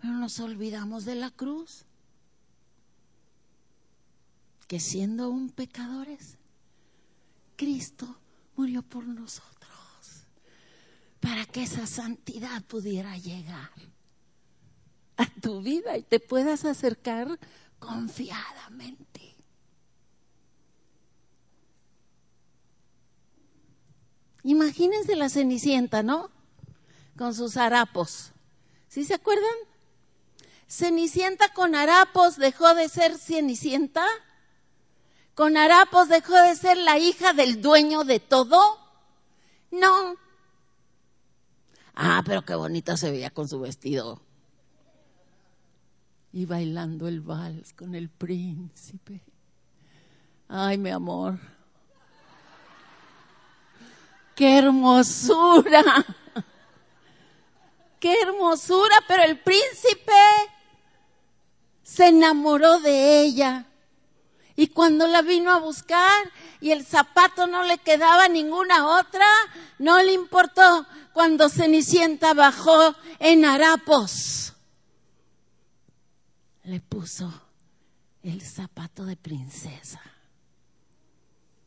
Pero 0.00 0.12
nos 0.12 0.38
olvidamos 0.38 1.04
de 1.04 1.16
la 1.16 1.30
cruz, 1.32 1.84
que 4.68 4.78
siendo 4.78 5.28
un 5.28 5.50
pecadores, 5.50 6.38
Cristo 7.56 8.16
murió 8.54 8.80
por 8.82 9.04
nosotros 9.04 9.50
para 11.18 11.44
que 11.44 11.64
esa 11.64 11.88
santidad 11.88 12.62
pudiera 12.62 13.16
llegar 13.18 13.72
a 15.16 15.26
tu 15.40 15.62
vida 15.62 15.96
y 15.98 16.04
te 16.04 16.20
puedas 16.20 16.64
acercar 16.64 17.40
confiadamente. 17.80 19.11
Imagínense 24.72 25.16
la 25.16 25.28
Cenicienta, 25.28 26.02
¿no? 26.02 26.30
Con 27.18 27.34
sus 27.34 27.58
harapos. 27.58 28.32
¿Sí 28.88 29.04
se 29.04 29.12
acuerdan? 29.12 29.54
Cenicienta 30.66 31.52
con 31.52 31.74
harapos 31.74 32.38
dejó 32.38 32.74
de 32.74 32.88
ser 32.88 33.18
Cenicienta 33.18 34.06
con 35.34 35.58
harapos 35.58 36.08
dejó 36.08 36.40
de 36.40 36.56
ser 36.56 36.78
la 36.78 36.98
hija 36.98 37.34
del 37.34 37.60
dueño 37.60 38.04
de 38.04 38.18
todo? 38.18 38.78
No. 39.70 40.16
Ah, 41.94 42.22
pero 42.24 42.42
qué 42.42 42.54
bonita 42.54 42.96
se 42.96 43.10
veía 43.10 43.28
con 43.28 43.48
su 43.48 43.60
vestido. 43.60 44.22
Y 46.32 46.46
bailando 46.46 47.08
el 47.08 47.20
vals 47.20 47.74
con 47.74 47.94
el 47.94 48.08
príncipe. 48.08 49.20
Ay, 50.48 50.78
mi 50.78 50.88
amor. 50.88 51.38
Qué 54.42 54.58
hermosura. 54.58 56.04
Qué 58.00 58.12
hermosura, 58.22 58.96
pero 59.06 59.22
el 59.22 59.38
príncipe 59.38 60.12
se 61.84 62.08
enamoró 62.08 62.80
de 62.80 63.22
ella. 63.22 63.66
Y 64.56 64.66
cuando 64.66 65.06
la 65.06 65.22
vino 65.22 65.52
a 65.52 65.60
buscar 65.60 66.28
y 66.60 66.72
el 66.72 66.84
zapato 66.84 67.46
no 67.46 67.62
le 67.62 67.78
quedaba 67.78 68.26
ninguna 68.26 68.98
otra, 68.98 69.28
no 69.78 70.02
le 70.02 70.12
importó 70.12 70.88
cuando 71.12 71.48
Cenicienta 71.48 72.34
bajó 72.34 72.96
en 73.20 73.44
harapos. 73.44 74.54
Le 76.64 76.80
puso 76.80 77.32
el 78.24 78.42
zapato 78.42 79.04
de 79.04 79.14
princesa 79.14 80.02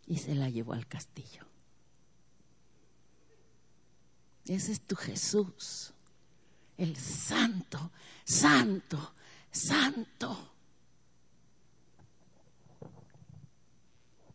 y 0.06 0.18
se 0.18 0.36
la 0.36 0.50
llevó 0.50 0.74
al 0.74 0.88
castillo. 0.88 1.45
Ese 4.46 4.74
es 4.74 4.82
tu 4.82 4.96
Jesús, 4.96 5.94
el 6.78 6.96
santo, 6.96 7.92
santo, 8.24 9.14
santo. 9.52 10.56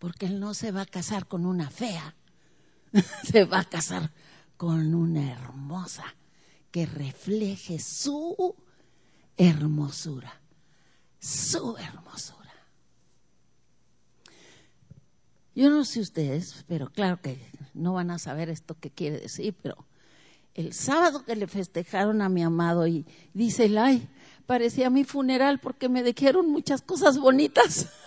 porque 0.01 0.27
él 0.27 0.41
no 0.41 0.55
se 0.55 0.73
va 0.73 0.81
a 0.81 0.87
casar 0.87 1.29
con 1.29 1.47
una 1.47 1.71
fea, 1.71 2.17
se 3.23 3.45
va 3.45 3.61
a 3.61 3.65
casar 3.65 4.11
con 4.57 4.95
una 4.95 5.31
hermosa 5.31 6.05
que 6.73 6.87
refleje 6.87 7.79
su 7.79 8.57
hermosura, 9.37 10.41
su 11.21 11.77
hermosura. 11.77 12.41
Yo 15.55 15.69
no 15.69 15.85
sé 15.85 16.01
ustedes, 16.01 16.65
pero 16.67 16.91
claro 16.91 17.21
que 17.21 17.39
no 17.75 17.93
van 17.93 18.11
a 18.11 18.19
saber 18.19 18.49
esto 18.49 18.79
que 18.81 18.91
quiere 18.91 19.21
decir, 19.21 19.55
pero 19.63 19.85
el 20.55 20.73
sábado 20.73 21.25
que 21.25 21.37
le 21.37 21.47
festejaron 21.47 22.23
a 22.23 22.29
mi 22.29 22.43
amado 22.43 22.87
y 22.87 23.07
dice, 23.35 23.79
ay, 23.79 24.09
parecía 24.47 24.91
mi 24.91 25.05
funeral 25.05 25.59
porque 25.61 25.89
me 25.89 26.03
dijeron 26.03 26.51
muchas 26.51 26.83
cosas 26.83 27.19
bonitas. 27.19 27.89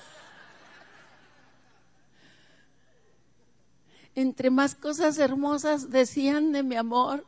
entre 4.16 4.50
más 4.50 4.76
cosas 4.76 5.18
hermosas 5.18 5.90
decían 5.90 6.52
de 6.52 6.64
mi 6.64 6.76
amor, 6.76 7.26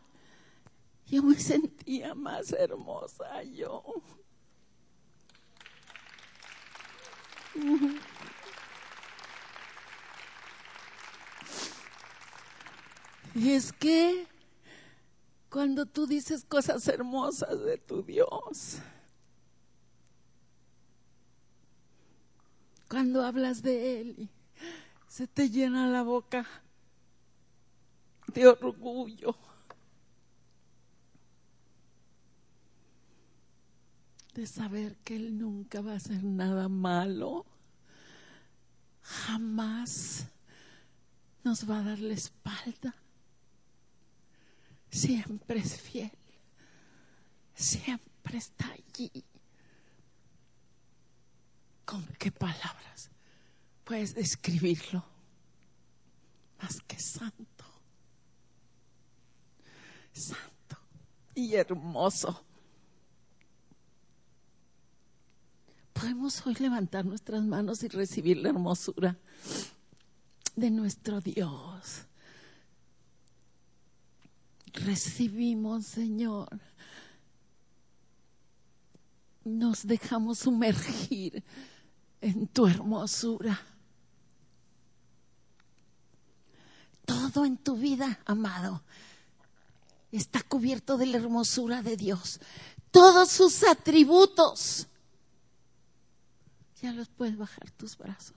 yo 1.07 1.23
me 1.23 1.39
sentía 1.39 2.13
más 2.13 2.51
hermosa 2.51 3.43
yo. 3.43 3.83
Y 13.33 13.51
es 13.51 13.73
que 13.73 14.27
cuando 15.55 15.85
tú 15.85 16.05
dices 16.05 16.43
cosas 16.43 16.85
hermosas 16.89 17.63
de 17.63 17.77
tu 17.77 18.03
Dios, 18.03 18.79
cuando 22.89 23.23
hablas 23.23 23.61
de 23.61 24.01
Él, 24.01 24.29
se 25.07 25.27
te 25.27 25.49
llena 25.49 25.87
la 25.87 26.03
boca 26.03 26.45
de 28.33 28.49
orgullo. 28.49 29.37
De 34.33 34.45
saber 34.47 34.97
que 35.05 35.15
Él 35.15 35.39
nunca 35.39 35.79
va 35.79 35.93
a 35.93 35.95
hacer 35.95 36.21
nada 36.21 36.67
malo. 36.67 37.45
Jamás 39.03 40.25
nos 41.45 41.69
va 41.69 41.79
a 41.79 41.83
dar 41.83 41.99
la 41.99 42.13
espalda. 42.13 42.93
Siempre 44.95 45.59
es 45.59 45.81
fiel. 45.81 46.11
Siempre 47.53 48.37
está 48.37 48.71
allí 48.71 49.25
¿Con 51.83 52.03
qué 52.17 52.31
palabras 52.31 53.11
puedes 53.83 54.15
describirlo? 54.15 55.05
Más 56.61 56.81
que 56.81 56.97
santo. 56.97 57.65
Santo 60.13 60.77
y 61.35 61.55
hermoso. 61.55 62.41
Podemos 65.91 66.45
hoy 66.47 66.55
levantar 66.55 67.05
nuestras 67.05 67.43
manos 67.43 67.83
y 67.83 67.89
recibir 67.89 68.37
la 68.37 68.49
hermosura 68.49 69.17
de 70.55 70.71
nuestro 70.71 71.19
Dios. 71.19 72.05
Recibimos, 74.75 75.85
Señor. 75.85 76.49
Nos 79.43 79.85
dejamos 79.87 80.39
sumergir 80.39 81.43
en 82.19 82.47
tu 82.47 82.67
hermosura. 82.67 83.59
Todo 87.05 87.45
en 87.45 87.57
tu 87.57 87.77
vida, 87.77 88.19
amado, 88.25 88.81
está 90.11 90.41
cubierto 90.41 90.97
de 90.97 91.05
la 91.05 91.17
hermosura 91.17 91.81
de 91.81 91.95
Dios. 91.95 92.39
Todos 92.91 93.29
sus 93.29 93.63
atributos. 93.63 94.87
Ya 96.81 96.91
los 96.91 97.07
puedes 97.09 97.37
bajar 97.37 97.69
tus 97.71 97.97
brazos. 97.97 98.35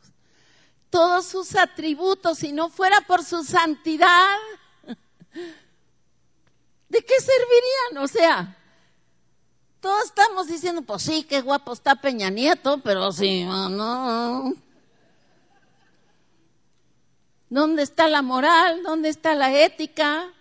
Todos 0.91 1.27
sus 1.27 1.57
atributos, 1.57 2.39
si 2.39 2.53
no 2.53 2.69
fuera 2.69 3.01
por 3.03 3.25
su 3.25 3.43
santidad, 3.45 4.37
¿de 6.89 7.05
qué 7.05 7.15
servirían? 7.21 8.05
O 8.05 8.09
sea, 8.09 8.57
todos 9.81 10.05
estamos 10.05 10.49
diciendo, 10.49 10.83
pues 10.83 11.03
sí, 11.03 11.25
qué 11.29 11.41
guapo 11.41 11.73
está 11.73 11.97
Peña 11.97 12.31
Nieto, 12.31 12.81
pero 12.83 13.13
sí, 13.13 13.45
no. 13.45 14.55
¿Dónde 17.51 17.83
está 17.83 18.09
la 18.09 18.23
moral? 18.23 18.83
¿Dónde 18.83 19.09
está 19.09 19.35
la 19.35 19.53
ética? 19.53 20.33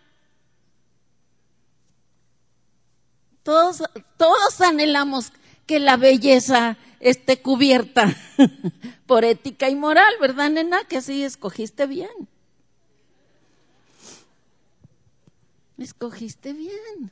Todos, 3.44 3.84
todos 4.18 4.60
anhelamos 4.60 5.32
que 5.66 5.80
la 5.80 5.96
belleza 5.96 6.78
esté 7.00 7.42
cubierta 7.42 8.14
por 9.06 9.24
ética 9.24 9.70
y 9.70 9.76
moral, 9.76 10.14
¿verdad, 10.20 10.50
nena? 10.50 10.84
Que 10.86 11.02
sí, 11.02 11.24
escogiste 11.24 11.86
bien. 11.86 12.28
Escogiste 15.78 16.54
bien. 16.54 17.12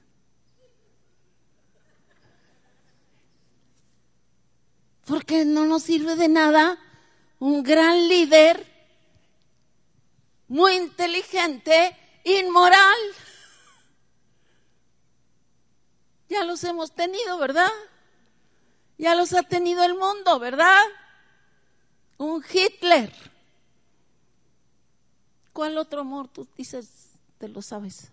Porque 5.06 5.46
no 5.46 5.66
nos 5.66 5.84
sirve 5.84 6.16
de 6.16 6.28
nada 6.28 6.80
un 7.40 7.62
gran 7.62 8.08
líder, 8.08 8.66
muy 10.48 10.74
inteligente, 10.74 11.96
inmoral. 12.24 12.96
Ya 16.28 16.44
los 16.44 16.64
hemos 16.64 16.92
tenido, 16.92 17.38
¿verdad? 17.38 17.70
Ya 18.98 19.14
los 19.14 19.34
ha 19.34 19.44
tenido 19.44 19.84
el 19.84 19.94
mundo, 19.94 20.40
¿verdad? 20.40 20.82
Un 22.18 22.44
Hitler. 22.52 23.14
¿Cuál 25.54 25.78
otro 25.78 26.02
amor 26.02 26.28
tú 26.30 26.48
dices, 26.58 27.12
te 27.38 27.48
lo 27.48 27.62
sabes? 27.62 28.12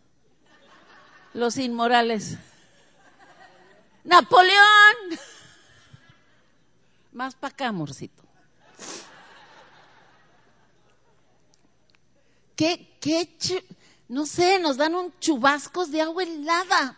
Los 1.34 1.56
inmorales. 1.56 2.36
Napoleón. 4.04 4.96
Más 7.12 7.34
para 7.34 7.52
acá, 7.52 7.68
amorcito. 7.68 8.22
¿Qué, 12.56 12.96
qué, 13.00 13.64
no 14.08 14.26
sé, 14.26 14.58
nos 14.58 14.76
dan 14.76 14.94
un 14.94 15.18
chubascos 15.18 15.90
de 15.90 16.02
agua 16.02 16.22
helada 16.22 16.96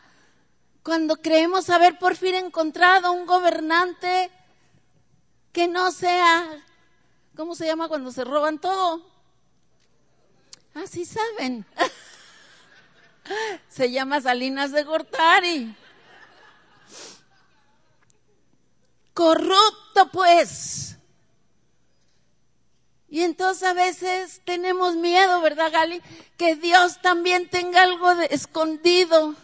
cuando 0.82 1.16
creemos 1.16 1.70
haber 1.70 1.98
por 1.98 2.16
fin 2.16 2.34
encontrado 2.34 3.12
un 3.12 3.24
gobernante 3.24 4.30
que 5.52 5.66
no 5.66 5.90
sea, 5.92 6.62
¿cómo 7.36 7.54
se 7.54 7.66
llama 7.66 7.88
cuando 7.88 8.12
se 8.12 8.24
roban 8.24 8.58
todo? 8.58 9.00
Así 10.74 11.04
saben. 11.04 11.64
se 13.68 13.90
llama 13.90 14.20
Salinas 14.20 14.72
de 14.72 14.84
Gortari. 14.84 15.74
Corrupto, 19.12 20.10
pues. 20.12 20.96
Y 23.08 23.22
entonces 23.22 23.62
a 23.62 23.74
veces 23.74 24.42
tenemos 24.44 24.96
miedo, 24.96 25.40
¿verdad, 25.40 25.70
Gali? 25.70 26.02
Que 26.36 26.56
Dios 26.56 27.00
también 27.00 27.48
tenga 27.48 27.82
algo 27.82 28.10
escondido 28.28 29.36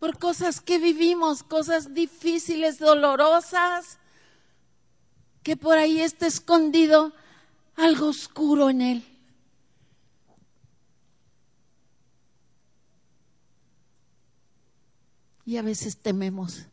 por 0.00 0.18
cosas 0.18 0.60
que 0.60 0.78
vivimos, 0.78 1.44
cosas 1.44 1.94
difíciles, 1.94 2.78
dolorosas, 2.78 3.98
que 5.42 5.56
por 5.56 5.78
ahí 5.78 6.00
está 6.00 6.26
escondido 6.26 7.12
algo 7.76 8.08
oscuro 8.08 8.70
en 8.70 8.80
él. 8.80 9.09
Y 15.50 15.56
a 15.56 15.62
veces 15.62 15.96
tememos 15.96 16.66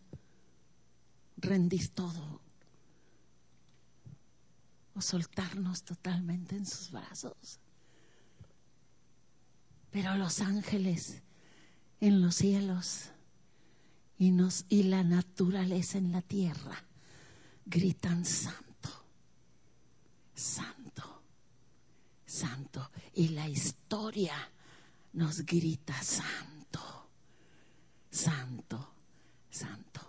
rendir 1.37 1.89
todo 1.95 2.41
o 4.93 5.01
soltarnos 5.01 5.81
totalmente 5.81 6.55
en 6.55 6.67
sus 6.67 6.91
brazos. 6.91 7.59
Pero 9.89 10.13
los 10.13 10.41
ángeles 10.41 11.23
en 12.01 12.21
los 12.21 12.35
cielos 12.35 13.09
y, 14.19 14.29
nos, 14.29 14.65
y 14.69 14.83
la 14.83 15.03
naturaleza 15.03 15.97
en 15.97 16.11
la 16.11 16.21
tierra 16.21 16.85
gritan 17.65 18.25
santo, 18.25 18.89
santo, 20.35 21.23
santo. 22.27 22.91
Y 23.15 23.29
la 23.29 23.49
historia 23.49 24.35
nos 25.13 25.43
grita 25.47 25.99
santo, 26.03 27.06
santo, 28.09 28.93
santo. 29.49 30.01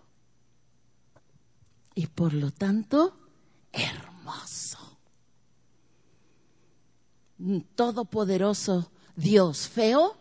Y 1.94 2.06
por 2.06 2.32
lo 2.32 2.50
tanto, 2.50 3.18
hermoso. 3.72 4.98
Todopoderoso 7.74 8.90
Dios 9.16 9.68
feo, 9.68 10.16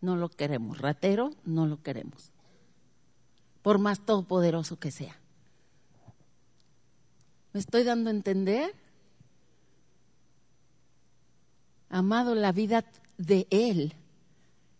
no 0.00 0.16
lo 0.16 0.28
queremos. 0.28 0.78
Ratero, 0.78 1.30
no 1.44 1.66
lo 1.66 1.82
queremos 1.82 2.32
por 3.68 3.78
más 3.78 4.00
todopoderoso 4.00 4.78
que 4.78 4.90
sea. 4.90 5.14
¿Me 7.52 7.60
estoy 7.60 7.84
dando 7.84 8.08
a 8.08 8.14
entender? 8.14 8.74
Amado, 11.90 12.34
la 12.34 12.50
vida 12.52 12.86
de 13.18 13.46
Él, 13.50 13.94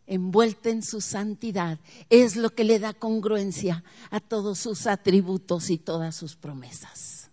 envuelta 0.08 0.70
en 0.70 0.82
su 0.82 1.00
santidad, 1.00 1.78
es 2.10 2.34
lo 2.34 2.50
que 2.50 2.64
le 2.64 2.80
da 2.80 2.92
congruencia 2.92 3.84
a 4.10 4.18
todos 4.18 4.58
sus 4.58 4.88
atributos 4.88 5.70
y 5.70 5.78
todas 5.78 6.16
sus 6.16 6.34
promesas. 6.34 7.30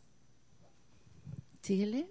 Síguele. 1.62 2.08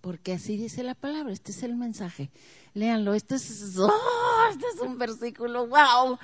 Porque 0.00 0.34
así 0.34 0.56
dice 0.56 0.82
la 0.82 0.94
palabra, 0.94 1.32
este 1.32 1.50
es 1.50 1.62
el 1.64 1.74
mensaje. 1.74 2.30
Léanlo, 2.74 3.14
este 3.14 3.34
es, 3.34 3.76
oh, 3.76 3.92
este 4.50 4.66
es 4.74 4.80
un 4.80 4.96
versículo, 4.96 5.66
wow 5.66 6.18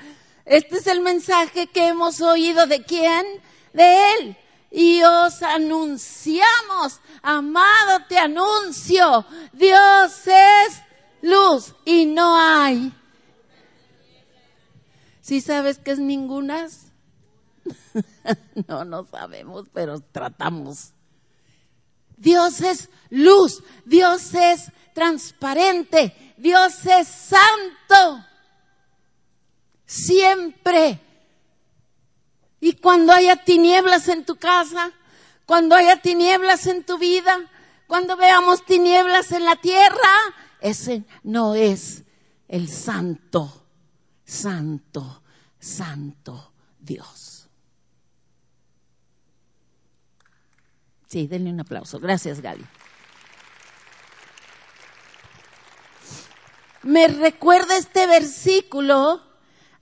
este 0.46 0.78
es 0.78 0.86
el 0.86 1.00
mensaje 1.00 1.66
que 1.66 1.88
hemos 1.88 2.20
oído 2.20 2.66
de 2.66 2.84
quién? 2.84 3.26
De 3.72 4.14
Él. 4.14 4.36
Y 4.70 5.02
os 5.02 5.42
anunciamos, 5.42 7.00
amado, 7.20 8.04
te 8.08 8.16
anuncio, 8.16 9.26
Dios 9.52 10.26
es 10.26 10.82
luz 11.26 11.74
y 11.84 12.06
no 12.06 12.36
hay. 12.36 12.92
¿Sí 15.20 15.40
sabes 15.40 15.78
que 15.78 15.90
es 15.90 15.98
ningunas? 15.98 16.92
no, 18.68 18.84
no 18.84 19.06
sabemos, 19.06 19.66
pero 19.72 20.00
tratamos. 20.00 20.92
Dios 22.16 22.60
es 22.60 22.88
luz, 23.10 23.62
Dios 23.84 24.34
es 24.34 24.72
transparente, 24.94 26.34
Dios 26.38 26.86
es 26.86 27.08
santo 27.08 28.24
siempre. 29.84 31.00
Y 32.60 32.74
cuando 32.74 33.12
haya 33.12 33.36
tinieblas 33.36 34.08
en 34.08 34.24
tu 34.24 34.36
casa, 34.36 34.92
cuando 35.44 35.74
haya 35.76 36.00
tinieblas 36.00 36.66
en 36.66 36.84
tu 36.84 36.98
vida, 36.98 37.50
cuando 37.86 38.16
veamos 38.16 38.64
tinieblas 38.64 39.32
en 39.32 39.44
la 39.44 39.56
tierra, 39.56 40.10
ese 40.60 41.04
no 41.22 41.54
es 41.54 42.04
el 42.48 42.68
santo, 42.68 43.66
santo, 44.24 45.22
santo 45.58 46.52
Dios. 46.78 47.48
Sí, 51.06 51.26
denle 51.26 51.50
un 51.50 51.60
aplauso. 51.60 52.00
Gracias, 52.00 52.40
Gaby. 52.40 52.64
Me 56.82 57.08
recuerda 57.08 57.76
este 57.76 58.06
versículo 58.06 59.20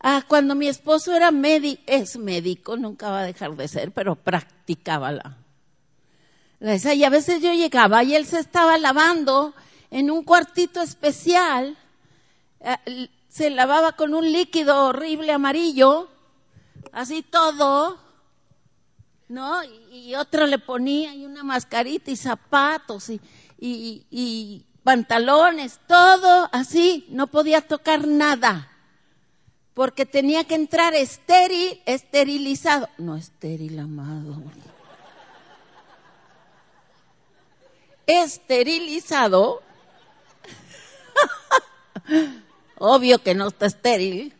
a 0.00 0.22
cuando 0.22 0.54
mi 0.54 0.68
esposo 0.68 1.14
era 1.14 1.30
médico, 1.30 1.82
es 1.86 2.16
médico, 2.16 2.76
nunca 2.76 3.10
va 3.10 3.20
a 3.20 3.24
dejar 3.24 3.56
de 3.56 3.68
ser, 3.68 3.92
pero 3.92 4.16
practicaba 4.16 5.12
la. 5.12 5.36
Y 6.60 7.04
a 7.04 7.10
veces 7.10 7.42
yo 7.42 7.52
llegaba 7.52 8.02
y 8.04 8.14
él 8.14 8.26
se 8.26 8.38
estaba 8.38 8.78
lavando 8.78 9.54
en 9.94 10.10
un 10.10 10.24
cuartito 10.24 10.82
especial, 10.82 11.76
eh, 12.58 13.08
se 13.28 13.48
lavaba 13.48 13.92
con 13.92 14.12
un 14.12 14.24
líquido 14.32 14.86
horrible 14.86 15.30
amarillo, 15.30 16.08
así 16.90 17.22
todo, 17.22 17.96
¿no? 19.28 19.62
Y, 19.92 20.16
otro 20.16 20.48
le 20.48 20.58
ponía 20.58 21.14
y 21.14 21.24
una 21.24 21.44
mascarita 21.44 22.10
y 22.10 22.16
zapatos 22.16 23.08
y, 23.08 23.20
y, 23.56 24.04
y 24.10 24.66
pantalones, 24.82 25.78
todo 25.86 26.48
así, 26.50 27.06
no 27.10 27.28
podía 27.28 27.60
tocar 27.60 28.04
nada, 28.04 28.72
porque 29.74 30.06
tenía 30.06 30.42
que 30.42 30.56
entrar 30.56 30.92
estéril, 30.96 31.80
esterilizado, 31.86 32.88
no 32.98 33.14
estéril, 33.14 33.78
amado, 33.78 34.42
esterilizado, 38.06 39.62
obvio 42.78 43.22
que 43.22 43.34
no 43.34 43.48
está 43.48 43.66
estéril, 43.66 44.34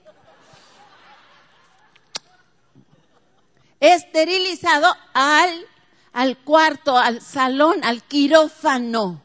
esterilizado 3.81 4.95
al, 5.13 5.67
al 6.13 6.39
cuarto, 6.39 6.97
al 6.97 7.21
salón, 7.21 7.85
al 7.85 8.03
quirófano. 8.03 9.23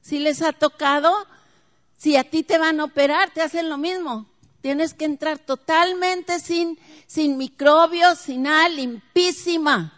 Si 0.00 0.18
les 0.18 0.40
ha 0.42 0.52
tocado, 0.52 1.26
si 1.96 2.16
a 2.16 2.24
ti 2.24 2.42
te 2.42 2.58
van 2.58 2.80
a 2.80 2.84
operar, 2.84 3.30
te 3.30 3.42
hacen 3.42 3.68
lo 3.68 3.76
mismo. 3.76 4.26
Tienes 4.60 4.94
que 4.94 5.04
entrar 5.04 5.38
totalmente 5.38 6.40
sin, 6.40 6.78
sin 7.06 7.36
microbios, 7.36 8.18
sin 8.18 8.42
nada, 8.42 8.68
limpísima. 8.68 9.92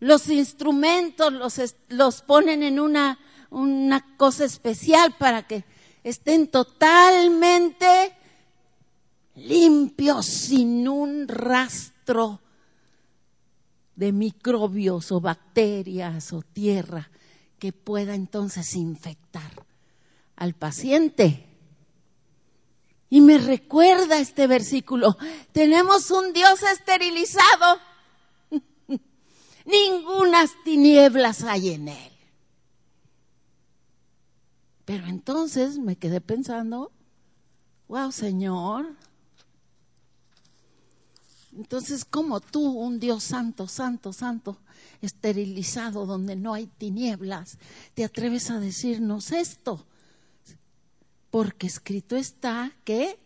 Los 0.00 0.28
instrumentos 0.28 1.32
los, 1.32 1.60
los 1.88 2.22
ponen 2.22 2.62
en 2.62 2.80
una, 2.80 3.18
una 3.50 4.16
cosa 4.16 4.44
especial 4.44 5.14
para 5.18 5.46
que 5.46 5.64
estén 6.02 6.48
totalmente 6.48 8.12
limpios, 9.34 10.26
sin 10.26 10.88
un 10.88 11.28
rastro 11.28 12.40
de 13.94 14.12
microbios 14.12 15.10
o 15.10 15.20
bacterias 15.20 16.32
o 16.32 16.42
tierra 16.42 17.10
que 17.58 17.72
pueda 17.72 18.14
entonces 18.14 18.74
infectar 18.74 19.50
al 20.36 20.54
paciente. 20.54 21.46
Y 23.08 23.20
me 23.20 23.38
recuerda 23.38 24.18
este 24.18 24.46
versículo, 24.46 25.16
tenemos 25.52 26.10
un 26.10 26.32
Dios 26.32 26.62
esterilizado, 26.62 27.80
ningunas 29.64 30.50
tinieblas 30.64 31.42
hay 31.44 31.70
en 31.70 31.88
él. 31.88 32.15
Pero 34.86 35.06
entonces 35.08 35.78
me 35.78 35.96
quedé 35.96 36.22
pensando, 36.22 36.92
wow 37.88 38.12
Señor, 38.12 38.94
entonces 41.56 42.04
como 42.04 42.40
tú, 42.40 42.62
un 42.62 43.00
Dios 43.00 43.24
santo, 43.24 43.66
santo, 43.66 44.12
santo, 44.12 44.56
esterilizado, 45.02 46.06
donde 46.06 46.36
no 46.36 46.54
hay 46.54 46.68
tinieblas, 46.68 47.58
te 47.94 48.04
atreves 48.04 48.50
a 48.50 48.60
decirnos 48.60 49.32
esto. 49.32 49.84
Porque 51.30 51.66
escrito 51.66 52.16
está 52.16 52.72
que 52.84 53.18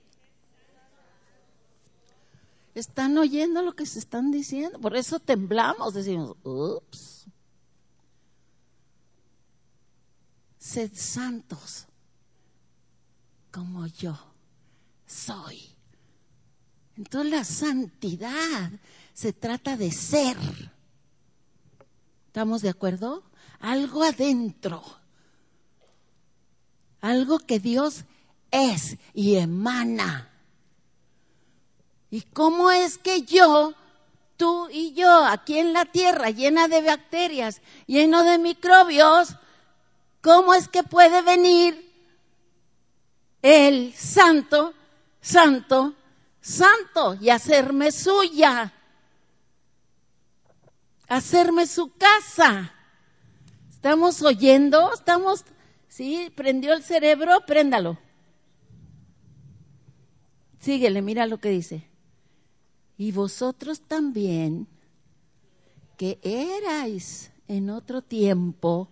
están 2.74 3.18
oyendo 3.18 3.62
lo 3.62 3.74
que 3.74 3.84
se 3.84 3.98
están 3.98 4.30
diciendo. 4.30 4.80
Por 4.80 4.96
eso 4.96 5.20
temblamos, 5.20 5.92
decimos, 5.92 6.36
ups. 6.42 7.19
Sed 10.60 10.90
santos 10.94 11.86
como 13.50 13.86
yo 13.86 14.16
soy. 15.06 15.58
Entonces 16.98 17.32
la 17.32 17.44
santidad 17.44 18.70
se 19.14 19.32
trata 19.32 19.78
de 19.78 19.90
ser. 19.90 20.36
¿Estamos 22.26 22.60
de 22.60 22.68
acuerdo? 22.68 23.24
Algo 23.58 24.04
adentro. 24.04 24.84
Algo 27.00 27.38
que 27.38 27.58
Dios 27.58 28.04
es 28.50 28.98
y 29.14 29.36
emana. 29.36 30.30
¿Y 32.10 32.20
cómo 32.20 32.70
es 32.70 32.98
que 32.98 33.22
yo, 33.22 33.72
tú 34.36 34.68
y 34.70 34.92
yo, 34.92 35.24
aquí 35.24 35.58
en 35.58 35.72
la 35.72 35.86
tierra, 35.86 36.28
llena 36.28 36.68
de 36.68 36.82
bacterias, 36.82 37.62
lleno 37.86 38.24
de 38.24 38.36
microbios, 38.38 39.36
cómo 40.20 40.54
es 40.54 40.68
que 40.68 40.82
puede 40.82 41.22
venir 41.22 41.90
el 43.42 43.94
santo, 43.94 44.74
santo, 45.20 45.94
santo 46.40 47.16
y 47.20 47.30
hacerme 47.30 47.92
suya? 47.92 48.74
hacerme 51.10 51.66
su 51.66 51.92
casa. 51.92 52.72
¿Estamos 53.68 54.22
oyendo? 54.22 54.94
¿Estamos? 54.94 55.44
¿Sí? 55.88 56.32
¿Prendió 56.34 56.72
el 56.72 56.82
cerebro? 56.82 57.40
Préndalo. 57.46 57.98
Síguele, 60.60 61.02
mira 61.02 61.26
lo 61.26 61.38
que 61.38 61.50
dice. 61.50 61.88
Y 62.96 63.12
vosotros 63.12 63.80
también, 63.80 64.68
que 65.96 66.20
erais 66.22 67.32
en 67.48 67.70
otro 67.70 68.02
tiempo 68.02 68.88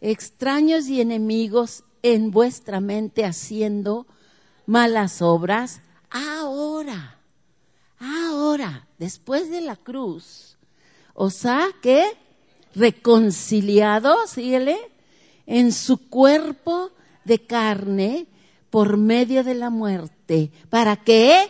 extraños 0.00 0.88
y 0.88 1.00
enemigos 1.00 1.84
en 2.02 2.30
vuestra 2.30 2.80
mente 2.80 3.24
haciendo 3.24 4.06
malas 4.66 5.22
obras, 5.22 5.80
ahora, 6.10 7.18
ahora, 7.98 8.86
después 8.98 9.50
de 9.50 9.60
la 9.60 9.76
cruz, 9.76 10.56
o 11.14 11.30
sea 11.30 11.68
que 11.82 12.04
reconciliado, 12.74 14.26
síguele, 14.26 14.78
en 15.46 15.72
su 15.72 16.08
cuerpo 16.08 16.92
de 17.24 17.40
carne 17.40 18.26
por 18.70 18.96
medio 18.96 19.42
de 19.42 19.54
la 19.54 19.68
muerte. 19.68 20.52
¿Para 20.68 20.96
qué? 20.96 21.48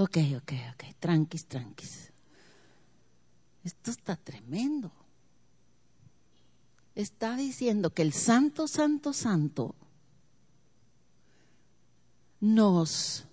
Ok, 0.00 0.16
ok, 0.34 0.52
ok, 0.72 0.84
tranquis, 0.98 1.44
tranquis. 1.44 2.10
Esto 3.62 3.90
está 3.90 4.16
tremendo. 4.16 4.90
Está 6.94 7.36
diciendo 7.36 7.90
que 7.90 8.00
el 8.00 8.14
santo, 8.14 8.66
santo, 8.66 9.12
santo 9.12 9.74
nos, 12.40 13.26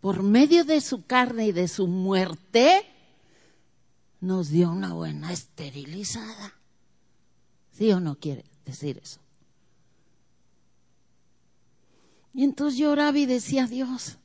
por 0.00 0.22
medio 0.22 0.64
de 0.64 0.80
su 0.80 1.04
carne 1.06 1.48
y 1.48 1.52
de 1.52 1.66
su 1.66 1.88
muerte, 1.88 2.86
nos 4.20 4.50
dio 4.50 4.70
una 4.70 4.92
buena 4.92 5.32
esterilizada. 5.32 6.54
¿Sí 7.72 7.90
o 7.90 7.98
no 7.98 8.14
quiere 8.20 8.44
decir 8.64 9.00
eso? 9.02 9.18
Y 12.32 12.44
entonces 12.44 12.78
yo 12.78 12.92
oraba 12.92 13.18
y 13.18 13.26
decía, 13.26 13.66
Dios, 13.66 14.18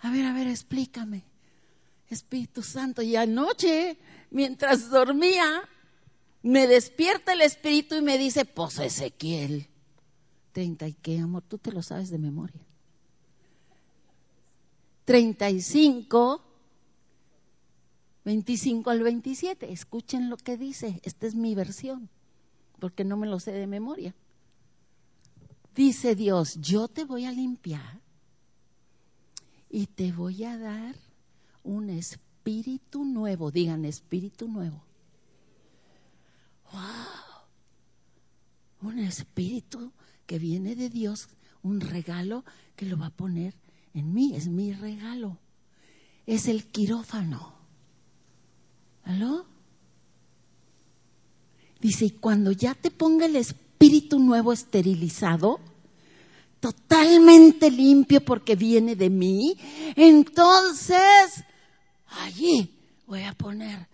a 0.00 0.10
ver, 0.10 0.24
a 0.26 0.32
ver, 0.32 0.46
explícame, 0.46 1.24
Espíritu 2.08 2.62
Santo. 2.62 3.02
Y 3.02 3.16
anoche, 3.16 3.98
mientras 4.30 4.90
dormía, 4.90 5.62
me 6.42 6.66
despierta 6.66 7.32
el 7.32 7.40
Espíritu 7.40 7.96
y 7.96 8.02
me 8.02 8.18
dice, 8.18 8.44
pues 8.44 8.78
Ezequiel, 8.78 9.66
30 10.52 10.88
y 10.88 10.92
qué, 10.94 11.18
amor, 11.18 11.42
tú 11.42 11.58
te 11.58 11.72
lo 11.72 11.82
sabes 11.82 12.10
de 12.10 12.18
memoria. 12.18 12.60
35, 15.04 16.42
25 18.24 18.90
al 18.90 19.02
27. 19.02 19.72
Escuchen 19.72 20.28
lo 20.28 20.36
que 20.36 20.56
dice. 20.56 21.00
Esta 21.02 21.26
es 21.26 21.34
mi 21.34 21.54
versión, 21.54 22.10
porque 22.78 23.04
no 23.04 23.16
me 23.16 23.26
lo 23.26 23.40
sé 23.40 23.52
de 23.52 23.66
memoria. 23.66 24.14
Dice 25.74 26.14
Dios, 26.14 26.60
yo 26.60 26.88
te 26.88 27.04
voy 27.04 27.24
a 27.24 27.32
limpiar 27.32 28.00
y 29.70 29.86
te 29.86 30.12
voy 30.12 30.44
a 30.44 30.58
dar 30.58 30.94
un 31.62 31.90
espíritu 31.90 33.04
nuevo. 33.04 33.50
Digan, 33.50 33.84
espíritu 33.84 34.48
nuevo. 34.48 34.82
¡Wow! 36.72 38.90
Un 38.90 38.98
espíritu 39.00 39.92
que 40.26 40.38
viene 40.38 40.76
de 40.76 40.88
Dios, 40.88 41.28
un 41.62 41.80
regalo 41.80 42.44
que 42.76 42.86
lo 42.86 42.96
va 42.96 43.06
a 43.06 43.16
poner 43.16 43.54
en 43.94 44.12
mí, 44.12 44.34
es 44.34 44.48
mi 44.48 44.72
regalo. 44.72 45.38
Es 46.26 46.46
el 46.46 46.66
quirófano. 46.66 47.54
¿Aló? 49.04 49.46
Dice, 51.80 52.06
y 52.06 52.10
cuando 52.10 52.52
ya 52.52 52.74
te 52.74 52.90
ponga 52.90 53.26
el 53.26 53.36
espíritu 53.36 54.18
nuevo 54.18 54.52
esterilizado, 54.52 55.60
totalmente 56.60 57.70
limpio 57.70 58.24
porque 58.24 58.56
viene 58.56 58.96
de 58.96 59.10
mí, 59.10 59.56
entonces 59.96 61.44
allí 62.06 62.74
voy 63.06 63.22
a 63.22 63.32
poner 63.32 63.88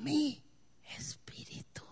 mi 0.00 0.42
espíritu. 0.96 1.82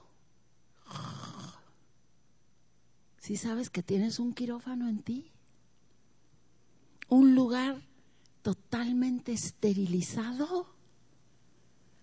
Si 3.18 3.37
sabes 3.37 3.70
que 3.70 3.82
tienes 3.82 4.18
un 4.18 4.32
quirófano 4.32 4.88
en 4.88 5.02
ti, 5.02 5.30
un 7.08 7.35
lugar 7.35 7.80
totalmente 8.42 9.32
esterilizado 9.32 10.66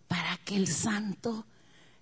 para 0.07 0.37
que 0.37 0.55
el 0.55 0.67
santo, 0.67 1.45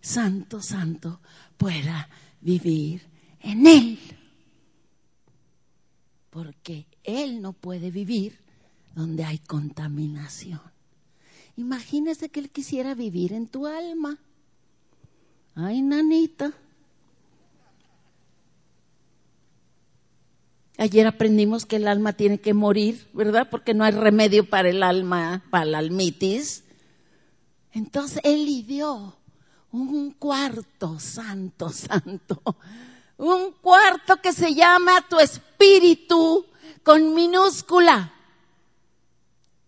santo, 0.01 0.61
santo 0.61 1.19
pueda 1.57 2.09
vivir 2.41 3.01
en 3.41 3.67
él. 3.67 3.99
Porque 6.37 6.85
él 7.03 7.41
no 7.41 7.51
puede 7.51 7.89
vivir 7.89 8.37
donde 8.93 9.23
hay 9.23 9.39
contaminación. 9.39 10.61
Imagínese 11.55 12.29
que 12.29 12.39
él 12.39 12.51
quisiera 12.51 12.93
vivir 12.93 13.33
en 13.33 13.47
tu 13.47 13.65
alma. 13.65 14.19
Ay, 15.55 15.81
nanita. 15.81 16.53
Ayer 20.77 21.07
aprendimos 21.07 21.65
que 21.65 21.77
el 21.77 21.87
alma 21.87 22.13
tiene 22.13 22.39
que 22.39 22.53
morir, 22.53 23.07
¿verdad? 23.13 23.47
Porque 23.49 23.73
no 23.73 23.83
hay 23.83 23.93
remedio 23.93 24.47
para 24.47 24.69
el 24.69 24.83
alma, 24.83 25.43
para 25.49 25.65
la 25.65 25.79
almitis. 25.79 26.63
Entonces 27.71 28.21
él 28.23 28.45
dio 28.67 29.17
un 29.71 30.11
cuarto, 30.11 30.99
santo, 30.99 31.69
santo, 31.69 32.43
un 33.17 33.53
cuarto 33.53 34.17
que 34.21 34.33
se 34.33 34.53
llama 34.53 35.03
tu 35.09 35.17
espíritu 35.17 35.46
con 36.83 37.13
minúscula, 37.13 38.13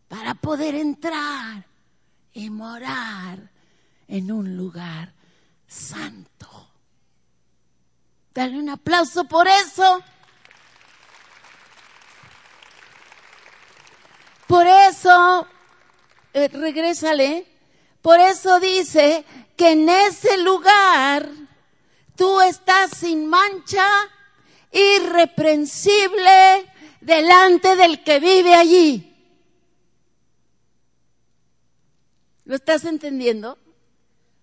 para 0.08 0.34
poder 0.36 0.76
entrar 0.76 1.66
y 2.34 2.50
morar 2.50 3.52
en 4.08 4.32
un 4.32 4.56
lugar 4.56 5.14
santo. 5.68 6.70
Dale 8.34 8.58
un 8.58 8.70
aplauso 8.70 9.26
por 9.26 9.48
eso. 9.48 10.04
Por 14.48 14.66
eso, 14.66 15.48
eh, 16.34 16.48
regrésale, 16.48 17.46
por 18.02 18.20
eso 18.20 18.60
dice 18.60 19.26
que 19.58 19.74
en 19.74 19.90
ese 19.90 20.38
lugar 20.38 21.30
tú 22.16 22.40
estás 22.42 22.92
sin 22.98 23.28
mancha, 23.28 23.86
irreprensible, 24.72 26.66
delante 27.02 27.76
del 27.76 28.04
que 28.04 28.20
vive 28.20 28.56
allí. 28.56 29.06
¿Lo 32.46 32.56
estás 32.56 32.84
entendiendo? 32.86 33.58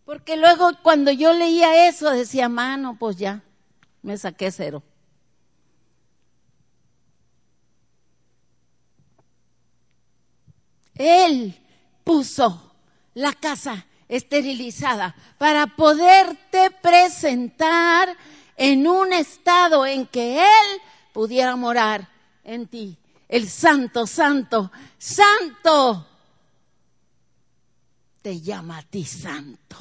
Porque 0.05 0.37
luego 0.37 0.71
cuando 0.83 1.11
yo 1.11 1.33
leía 1.33 1.89
eso 1.89 2.11
decía, 2.11 2.49
mano, 2.49 2.97
pues 2.99 3.17
ya, 3.17 3.43
me 4.03 4.17
saqué 4.17 4.53
cero. 4.53 4.83
Él 10.95 11.55
puso 12.05 12.73
la 13.15 13.33
casa 13.33 13.87
esterilizada 14.09 15.17
para 15.39 15.67
poderte 15.67 16.71
presentar 16.71 18.17
en 18.57 18.87
un 18.87 19.13
estado 19.13 19.87
en 19.87 20.07
que 20.07 20.39
Él 20.39 20.81
pudiera 21.13 21.57
morar 21.57 22.09
en 22.45 22.67
ti. 22.67 22.97
El 23.29 23.49
santo, 23.49 24.07
santo, 24.07 24.71
santo 24.99 26.07
te 28.23 28.41
llama 28.41 28.79
a 28.79 28.83
ti 28.83 29.05
santo. 29.05 29.77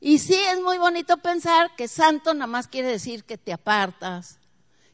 Y 0.00 0.18
sí 0.18 0.34
es 0.34 0.60
muy 0.60 0.78
bonito 0.78 1.16
pensar 1.16 1.74
que 1.74 1.88
santo 1.88 2.34
nada 2.34 2.46
más 2.46 2.68
quiere 2.68 2.88
decir 2.88 3.24
que 3.24 3.38
te 3.38 3.52
apartas. 3.52 4.38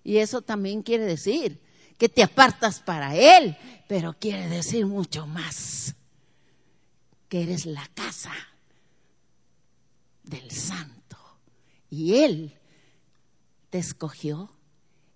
Y 0.05 0.19
eso 0.19 0.43
también 0.43 0.83
quiere 0.83 1.05
decir 1.05 1.61
que 1.99 2.09
te 2.09 2.23
apartas 2.23 2.81
para 2.81 3.15
Él, 3.15 3.57
pero 3.89 4.15
quiere 4.19 4.49
decir 4.49 4.87
mucho 4.87 5.27
más, 5.27 5.95
que 7.29 7.43
eres 7.43 7.67
la 7.67 7.87
casa 7.95 8.33
del 10.25 10.51
santo. 10.51 11.02
Y 11.93 12.15
Él 12.15 12.55
te 13.69 13.77
escogió, 13.77 14.49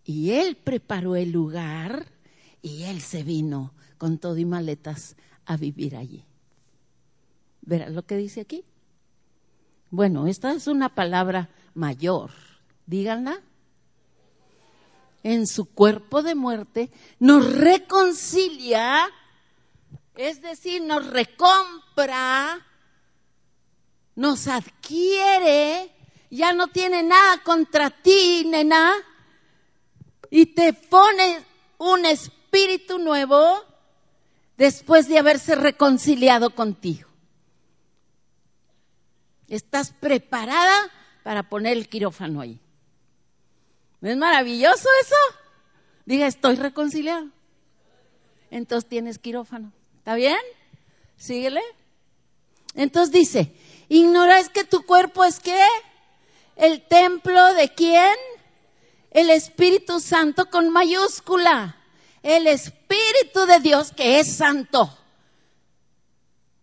y 0.04 0.32
Él 0.32 0.58
preparó 0.58 1.16
el 1.16 1.32
lugar, 1.32 2.12
y 2.60 2.82
Él 2.82 3.00
se 3.00 3.22
vino 3.22 3.72
con 3.96 4.18
todo 4.18 4.36
y 4.36 4.44
maletas 4.44 5.16
a 5.46 5.56
vivir 5.56 5.96
allí. 5.96 6.26
¿Verás 7.62 7.92
lo 7.92 8.04
que 8.04 8.18
dice 8.18 8.42
aquí? 8.42 8.62
Bueno, 9.88 10.26
esta 10.26 10.52
es 10.52 10.66
una 10.66 10.94
palabra 10.94 11.48
mayor. 11.72 12.30
Díganla 12.84 13.40
en 15.22 15.46
su 15.46 15.64
cuerpo 15.64 16.22
de 16.22 16.34
muerte, 16.34 16.90
nos 17.18 17.50
reconcilia, 17.54 19.08
es 20.14 20.42
decir, 20.42 20.82
nos 20.82 21.06
recompra, 21.06 22.66
nos 24.14 24.46
adquiere, 24.46 25.95
ya 26.30 26.52
no 26.52 26.68
tiene 26.68 27.02
nada 27.02 27.42
contra 27.42 27.90
ti, 27.90 28.44
nena, 28.46 28.92
y 30.30 30.46
te 30.46 30.72
pone 30.72 31.44
un 31.78 32.04
espíritu 32.04 32.98
nuevo 32.98 33.62
después 34.56 35.08
de 35.08 35.18
haberse 35.18 35.54
reconciliado 35.54 36.54
contigo. 36.54 37.08
Estás 39.48 39.92
preparada 39.92 40.90
para 41.22 41.48
poner 41.48 41.76
el 41.76 41.88
quirófano 41.88 42.40
ahí. 42.40 42.60
¿No 44.00 44.10
es 44.10 44.16
maravilloso 44.16 44.88
eso? 45.00 45.16
Diga, 46.04 46.26
estoy 46.26 46.56
reconciliado. 46.56 47.28
Entonces 48.50 48.88
tienes 48.88 49.18
quirófano. 49.18 49.72
¿Está 49.98 50.14
bien? 50.14 50.38
Síguele. 51.16 51.62
Entonces 52.74 53.12
dice, 53.12 53.54
¿ignoráis 53.88 54.48
que 54.48 54.64
tu 54.64 54.82
cuerpo 54.84 55.24
es 55.24 55.40
qué? 55.40 55.60
El 56.56 56.86
templo 56.86 57.54
de 57.54 57.68
quién? 57.68 58.14
El 59.10 59.30
Espíritu 59.30 60.00
Santo 60.00 60.46
con 60.50 60.70
mayúscula. 60.70 61.76
El 62.22 62.46
Espíritu 62.46 63.46
de 63.46 63.60
Dios 63.60 63.92
que 63.92 64.18
es 64.18 64.36
santo. 64.36 64.98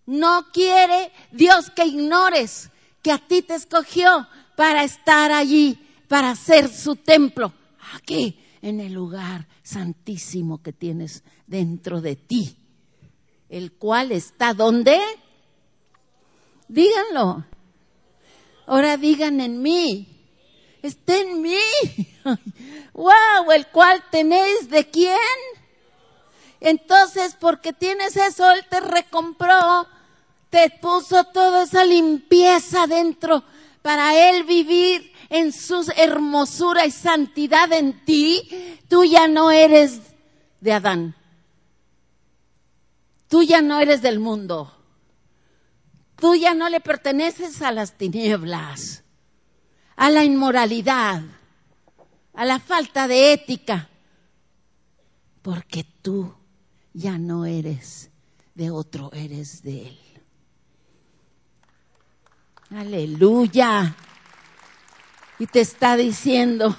No 0.06 0.52
quiere 0.52 1.12
Dios 1.32 1.70
que 1.70 1.86
ignores 1.86 2.70
que 3.02 3.12
a 3.12 3.20
ti 3.20 3.42
te 3.42 3.56
escogió 3.56 4.28
para 4.56 4.84
estar 4.84 5.32
allí 5.32 5.80
para 6.08 6.30
hacer 6.30 6.70
su 6.70 6.96
templo 6.96 7.54
aquí, 7.96 8.40
en 8.62 8.80
el 8.80 8.94
lugar 8.94 9.48
santísimo 9.64 10.62
que 10.62 10.72
tienes 10.72 11.24
dentro 11.48 12.02
de 12.02 12.16
ti, 12.16 12.56
el 13.50 13.74
cual 13.74 14.12
está 14.12 14.54
donde? 14.54 15.00
Díganlo. 16.68 17.46
Ahora 18.66 18.98
digan 18.98 19.42
en 19.42 19.62
mí. 19.62 20.08
Está 20.82 21.18
en 21.18 21.42
mí. 21.42 21.60
wow, 22.94 23.52
el 23.54 23.68
cual 23.68 24.04
tenéis 24.12 24.70
de 24.70 24.90
quién? 24.90 25.18
Entonces, 26.60 27.36
porque 27.40 27.74
tienes 27.74 28.16
eso, 28.16 28.50
Él 28.52 28.66
te 28.70 28.80
recompró, 28.80 29.88
te 30.50 30.70
puso 30.70 31.26
toda 31.26 31.64
esa 31.64 31.84
limpieza 31.84 32.88
dentro 32.88 33.44
para 33.82 34.30
Él 34.30 34.46
vivir 34.46 35.12
en 35.30 35.52
su 35.52 35.92
hermosura 35.98 36.86
y 36.86 36.92
santidad 36.92 37.72
en 37.74 38.06
ti, 38.06 38.80
tú 38.88 39.04
ya 39.04 39.28
no 39.28 39.52
eres 39.52 40.00
de 40.62 40.74
Adán. 40.74 41.16
Tú 43.28 43.42
ya 43.42 43.62
no 43.62 43.80
eres 43.80 44.02
del 44.02 44.20
mundo. 44.20 44.72
Tú 46.24 46.36
ya 46.36 46.54
no 46.54 46.70
le 46.70 46.80
perteneces 46.80 47.62
a 47.62 47.74
las 47.74 47.98
tinieblas, 47.98 49.04
a 49.98 50.10
la 50.10 50.24
inmoralidad, 50.24 51.22
a 52.34 52.46
la 52.46 52.60
falta 52.62 53.10
de 53.10 53.34
ética, 53.34 53.90
porque 55.42 55.84
tú 55.84 56.34
ya 56.94 57.18
no 57.18 57.46
eres 57.46 58.10
de 58.56 58.72
otro, 58.72 59.12
eres 59.12 59.64
de 59.64 59.88
Él. 59.90 60.00
Aleluya 62.70 63.94
y 65.40 65.46
te 65.46 65.60
está 65.60 65.98
diciendo 65.98 66.74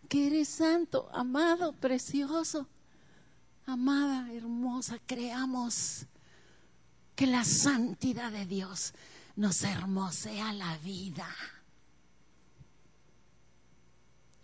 porque 0.00 0.26
eres 0.26 0.48
santo, 0.48 1.08
amado, 1.12 1.74
precioso. 1.74 2.66
Amada, 3.66 4.32
hermosa, 4.32 4.98
creamos 5.06 6.08
que 7.14 7.26
la 7.26 7.44
santidad 7.44 8.32
de 8.32 8.46
Dios 8.46 8.92
nos 9.36 9.62
hermosea 9.62 10.52
la 10.52 10.76
vida. 10.78 11.28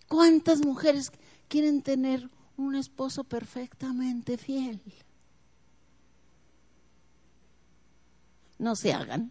¿Cuántas 0.09 0.61
mujeres 0.61 1.13
quieren 1.49 1.83
tener 1.83 2.29
un 2.57 2.75
esposo 2.75 3.25
perfectamente 3.25 4.37
fiel? 4.37 4.81
No 8.59 8.77
se 8.77 8.93
hagan. 8.93 9.31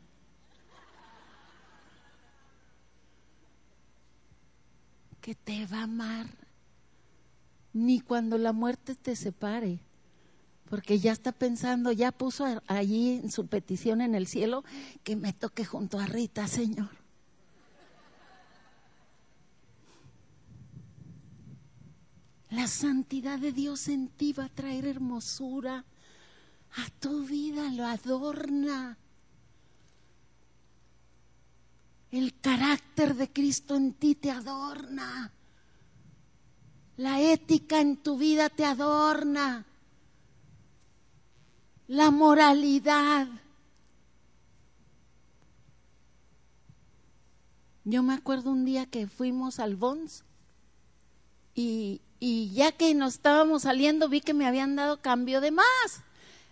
Que 5.21 5.35
te 5.35 5.65
va 5.67 5.81
a 5.81 5.83
amar 5.83 6.27
ni 7.73 7.99
cuando 7.99 8.37
la 8.37 8.51
muerte 8.51 8.95
te 8.95 9.15
separe 9.15 9.79
porque 10.69 10.99
ya 10.99 11.11
está 11.11 11.31
pensando, 11.31 11.91
ya 11.91 12.11
puso 12.11 12.61
allí 12.67 13.13
en 13.13 13.31
su 13.31 13.47
petición 13.47 14.01
en 14.01 14.13
el 14.13 14.27
cielo 14.27 14.63
que 15.03 15.15
me 15.15 15.33
toque 15.33 15.65
junto 15.65 15.99
a 15.99 16.05
Rita, 16.05 16.47
Señor. 16.47 16.89
La 22.51 22.67
santidad 22.67 23.39
de 23.39 23.51
Dios 23.51 23.87
en 23.87 24.09
ti 24.09 24.33
va 24.33 24.45
a 24.45 24.49
traer 24.49 24.85
hermosura 24.85 25.85
a 26.75 26.89
tu 26.99 27.25
vida, 27.25 27.71
lo 27.71 27.85
adorna. 27.85 28.97
El 32.11 32.39
carácter 32.39 33.15
de 33.15 33.31
Cristo 33.31 33.75
en 33.75 33.93
ti 33.93 34.15
te 34.15 34.31
adorna. 34.31 35.31
La 36.97 37.21
ética 37.21 37.81
en 37.81 37.97
tu 37.97 38.17
vida 38.17 38.49
te 38.49 38.65
adorna 38.65 39.65
la 41.89 42.11
moralidad. 42.11 43.27
Yo 47.83 48.03
me 48.03 48.13
acuerdo 48.13 48.51
un 48.51 48.63
día 48.63 48.85
que 48.85 49.07
fuimos 49.07 49.59
al 49.59 49.75
Bons 49.75 50.23
y, 51.55 51.99
y, 52.19 52.51
ya 52.51 52.71
que 52.71 52.93
nos 52.93 53.15
estábamos 53.15 53.63
saliendo 53.63 54.07
vi 54.07 54.21
que 54.21 54.35
me 54.35 54.45
habían 54.45 54.75
dado 54.75 55.01
cambio 55.01 55.41
de 55.41 55.49
más. 55.49 55.65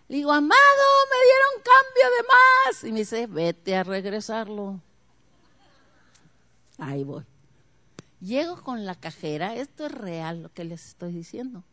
Le 0.07 0.17
digo, 0.17 0.31
amado, 0.31 0.57
me 0.57 1.17
dieron 1.27 1.63
cambio 1.63 2.17
de 2.17 2.27
más. 2.27 2.83
Y 2.83 2.91
me 2.91 2.99
dice, 2.99 3.27
vete 3.27 3.75
a 3.75 3.83
regresarlo. 3.83 4.81
Ahí 6.79 7.03
voy. 7.03 7.23
Llego 8.21 8.63
con 8.63 8.85
la 8.85 8.95
cajera, 8.95 9.55
esto 9.55 9.85
es 9.85 9.91
real 9.91 10.41
lo 10.41 10.51
que 10.51 10.63
les 10.63 10.87
estoy 10.87 11.11
diciendo. 11.13 11.63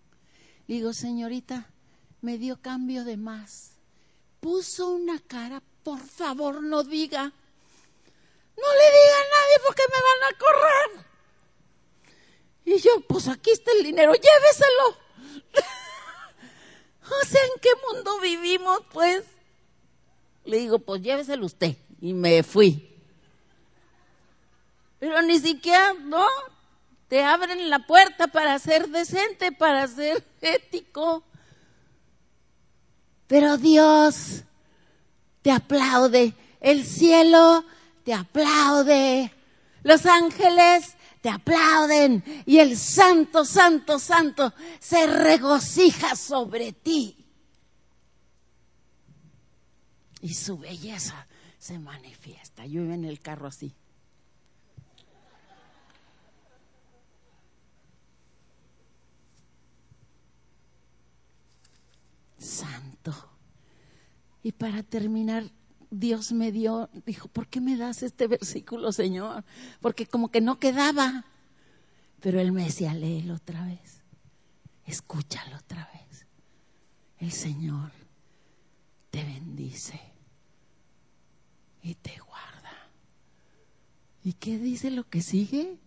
Le 0.67 0.75
digo, 0.75 0.93
señorita, 0.93 1.67
me 2.25 2.39
dio 2.39 2.57
cambio 2.57 3.05
de 3.05 3.19
más. 3.19 3.73
Puso 4.41 4.89
una 4.89 5.21
cara, 5.21 5.63
por 5.83 6.01
favor 6.01 6.63
no 6.63 6.83
diga, 6.83 7.23
no 7.23 7.33
le 8.73 8.87
diga 8.97 9.17
a 9.19 9.31
nadie 9.35 9.61
porque 9.67 9.83
me 9.89 10.01
van 10.09 10.23
a 10.25 10.39
correr. 10.39 11.07
Y 12.65 12.79
yo, 12.79 13.01
pues 13.07 13.29
aquí 13.29 13.51
está 13.51 13.73
el 13.73 13.85
dinero, 13.85 14.15
lléveselo. 14.15 14.97
o 17.23 17.27
sea, 17.27 17.45
¿en 17.45 17.61
qué 17.61 17.69
mundo 17.93 18.19
vivimos, 18.21 18.81
pues? 18.91 19.25
Le 20.47 20.59
digo, 20.61 20.79
pues 20.79 21.03
lléveselo 21.03 21.45
usted. 21.45 21.77
Y 22.01 22.15
me 22.15 22.43
fui. 22.43 22.91
Pero 24.99 25.21
ni 25.21 25.39
siquiera, 25.41 25.93
¿no? 25.93 26.27
Te 27.09 27.23
abren 27.23 27.69
la 27.69 27.81
puerta 27.81 28.29
para 28.29 28.59
ser 28.59 28.89
decente, 28.89 29.53
para 29.53 29.87
ser 29.87 30.25
ético. 30.41 31.23
Pero 33.35 33.57
Dios 33.57 34.45
te 35.43 35.51
aplaude, 35.51 36.35
el 36.61 36.87
cielo 36.87 37.65
te 38.05 38.15
aplaude, 38.15 39.33
los 39.83 40.07
ángeles 40.07 40.95
te 41.21 41.31
aplauden 41.31 42.23
y 42.47 42.59
el 42.59 42.79
santo, 42.79 43.45
santo, 43.45 43.99
santo 43.99 44.55
se 44.79 45.09
regocija 45.09 46.15
sobre 46.15 46.75
ti. 46.75 47.27
Y 50.21 50.33
su 50.33 50.57
belleza 50.57 51.27
se 51.59 51.81
manifiesta. 51.81 52.65
Yo 52.67 52.83
iba 52.83 52.95
en 52.95 53.05
el 53.05 53.19
carro 53.19 53.49
así. 53.49 53.75
Santo. 62.45 63.15
Y 64.43 64.53
para 64.53 64.83
terminar, 64.83 65.51
Dios 65.91 66.33
me 66.33 66.53
dio, 66.53 66.91
dijo, 67.07 67.29
¿por 67.29 67.49
qué 67.49 67.61
me 67.61 67.77
das 67.77 68.03
este 68.03 68.27
versículo, 68.27 68.93
Señor? 68.93 69.45
Porque 69.81 70.07
como 70.07 70.31
que 70.31 70.41
no 70.41 70.59
quedaba. 70.59 71.25
Pero 72.21 72.41
Él 72.41 72.53
me 72.53 72.65
decía, 72.65 72.95
léelo 72.95 73.35
otra 73.35 73.65
vez, 73.65 74.03
escúchalo 74.85 75.57
otra 75.57 75.91
vez. 75.93 76.27
El 77.19 77.33
Señor 77.33 77.91
te 79.11 79.25
bendice 79.25 80.01
y 81.83 81.95
te 81.95 82.19
guarda. 82.19 82.91
¿Y 84.23 84.35
qué 84.35 84.59
dice 84.59 84.91
lo 84.91 85.09
que 85.09 85.23
sigue? 85.23 85.79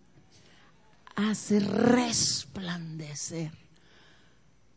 Hace 1.15 1.59
resplandecer 1.59 3.66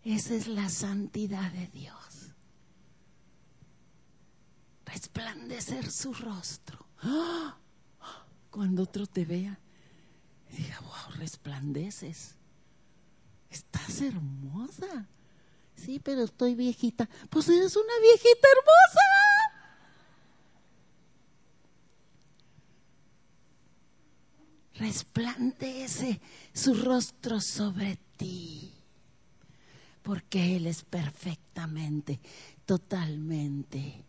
esa 0.05 0.35
es 0.35 0.47
la 0.47 0.69
santidad 0.69 1.51
de 1.53 1.67
Dios. 1.69 2.35
Resplandecer 4.87 5.91
su 5.91 6.15
rostro. 6.15 6.87
Cuando 8.51 8.83
otro 8.83 9.07
te 9.07 9.25
vea, 9.25 9.59
diga, 10.51 10.81
wow, 10.81 11.17
resplandeces. 11.19 12.35
Estás 13.51 14.01
hermosa. 14.01 15.07
Sí, 15.77 16.01
pero 16.03 16.25
estoy 16.25 16.55
viejita. 16.55 17.09
Pues 17.29 17.49
eres 17.49 17.77
una 17.77 17.99
viejita 18.03 18.49
hermosa. 18.49 19.01
resplandece 24.81 26.23
su 26.55 26.73
rostro 26.73 27.39
sobre 27.39 27.99
ti 28.17 28.80
porque 30.03 30.57
Él 30.57 30.67
es 30.67 30.83
perfectamente, 30.83 32.21
totalmente 32.65 34.05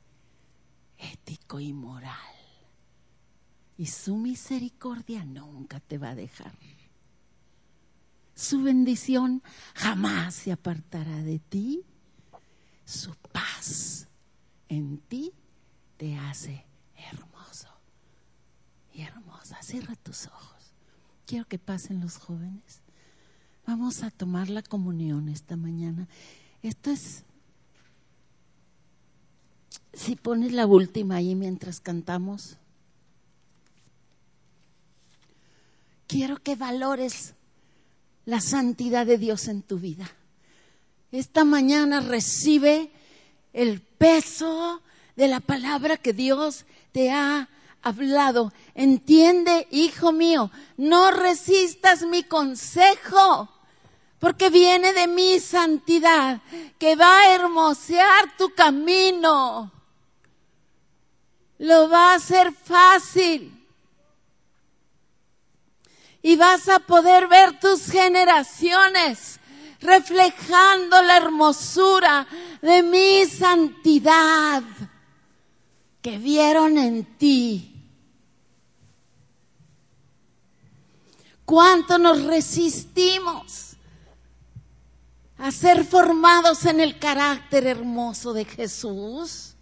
ético 0.98 1.60
y 1.60 1.74
moral. 1.74 2.18
Y 3.78 3.88
su 3.88 4.18
misericordia 4.18 5.26
nunca 5.26 5.80
te 5.80 5.98
va 5.98 6.12
a 6.12 6.16
dejar. 6.16 6.54
Su 8.36 8.64
bendición 8.64 9.44
jamás 9.76 10.36
se 10.36 10.52
apartará 10.52 11.18
de 11.18 11.40
ti. 11.40 11.84
Su 12.86 13.14
paz 13.32 14.08
en 14.68 14.98
ti 15.00 15.34
te 15.98 16.18
hace 16.18 16.66
hermoso 16.96 17.70
y 18.94 19.02
hermosa. 19.02 19.62
Cierra 19.62 19.96
tus 19.96 20.28
ojos. 20.28 20.74
Quiero 21.26 21.48
que 21.48 21.60
pasen 21.60 22.02
los 22.02 22.18
jóvenes. 22.18 22.82
Vamos 23.72 24.04
a 24.04 24.12
tomar 24.12 24.50
la 24.50 24.62
comunión 24.62 25.30
esta 25.30 25.56
mañana. 25.56 26.06
Esto 26.62 26.92
es, 26.92 27.24
si 29.94 30.18
pones 30.18 30.52
la 30.52 30.66
última 30.66 31.16
ahí 31.16 31.36
mientras 31.36 31.80
cantamos, 31.80 32.58
quiero 36.06 36.44
que 36.44 36.58
valores 36.58 37.34
la 38.26 38.42
santidad 38.42 39.06
de 39.06 39.18
Dios 39.18 39.48
en 39.48 39.62
tu 39.62 39.80
vida. 39.80 40.12
Esta 41.14 41.46
mañana 41.46 42.02
recibe 42.02 42.92
el 43.54 43.80
peso 43.80 44.82
de 45.16 45.30
la 45.30 45.40
palabra 45.40 45.96
que 45.96 46.12
Dios 46.12 46.66
te 46.92 47.10
ha 47.10 47.48
hablado. 47.82 48.52
Entiende, 48.76 49.70
hijo 49.72 50.12
mío, 50.12 50.52
no 50.76 51.12
resistas 51.12 52.06
mi 52.06 52.24
consejo, 52.24 53.50
porque 54.22 54.52
viene 54.52 54.94
de 54.94 55.08
mi 55.08 55.40
santidad, 55.40 56.40
que 56.78 56.96
va 56.96 57.22
a 57.22 57.34
hermosear 57.34 58.38
tu 58.38 58.54
camino. 58.54 59.72
Lo 61.58 61.90
va 61.90 62.12
a 62.12 62.16
hacer 62.16 62.54
fácil. 62.54 63.52
Y 66.22 66.36
vas 66.36 66.70
a 66.70 66.78
poder 66.78 67.28
ver 67.28 67.60
tus 67.60 67.88
generaciones 67.88 69.40
reflejando 69.80 71.02
la 71.02 71.18
hermosura 71.18 72.28
de 72.62 72.84
mi 72.84 73.26
santidad 73.26 74.62
que 76.04 76.20
vieron 76.20 76.78
en 76.78 77.18
ti 77.18 77.72
¿Cuánto 81.52 81.98
nos 81.98 82.24
resistimos 82.24 83.71
a 85.42 85.50
ser 85.50 85.84
formados 85.86 86.68
en 86.68 86.80
el 86.80 87.00
carácter 87.00 87.66
hermoso 87.66 88.32
de 88.32 88.46
Jesús? 88.46 89.56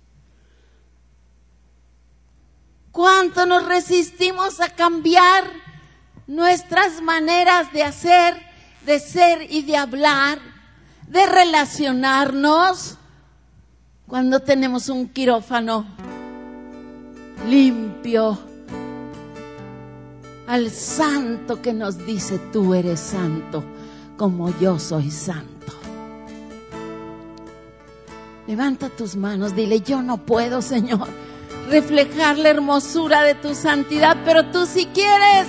¿Cuánto 2.91 3.45
nos 3.45 3.65
resistimos 3.65 4.59
a 4.59 4.67
cambiar 4.75 5.45
nuestras 6.27 7.01
maneras 7.01 7.71
de 7.71 7.83
hacer, 7.83 8.35
de 8.85 8.99
ser 8.99 9.49
y 9.49 9.61
de 9.61 9.77
hablar, 9.77 10.39
de 11.07 11.25
relacionarnos 11.25 12.97
cuando 14.05 14.41
tenemos 14.41 14.89
un 14.89 15.07
quirófano 15.07 15.85
limpio 17.47 18.37
al 20.45 20.69
santo 20.71 21.61
que 21.61 21.71
nos 21.71 22.05
dice 22.05 22.37
tú 22.51 22.73
eres 22.73 22.99
santo 22.99 23.63
como 24.17 24.49
yo 24.59 24.77
soy 24.77 25.09
santo? 25.09 25.58
Levanta 28.49 28.89
tus 28.89 29.15
manos, 29.15 29.55
dile 29.55 29.79
yo 29.79 30.01
no 30.01 30.17
puedo, 30.17 30.61
Señor 30.61 31.07
reflejar 31.69 32.37
la 32.37 32.49
hermosura 32.49 33.21
de 33.21 33.35
tu 33.35 33.55
santidad, 33.55 34.17
pero 34.25 34.47
tú 34.47 34.65
si 34.65 34.85
quieres. 34.87 35.47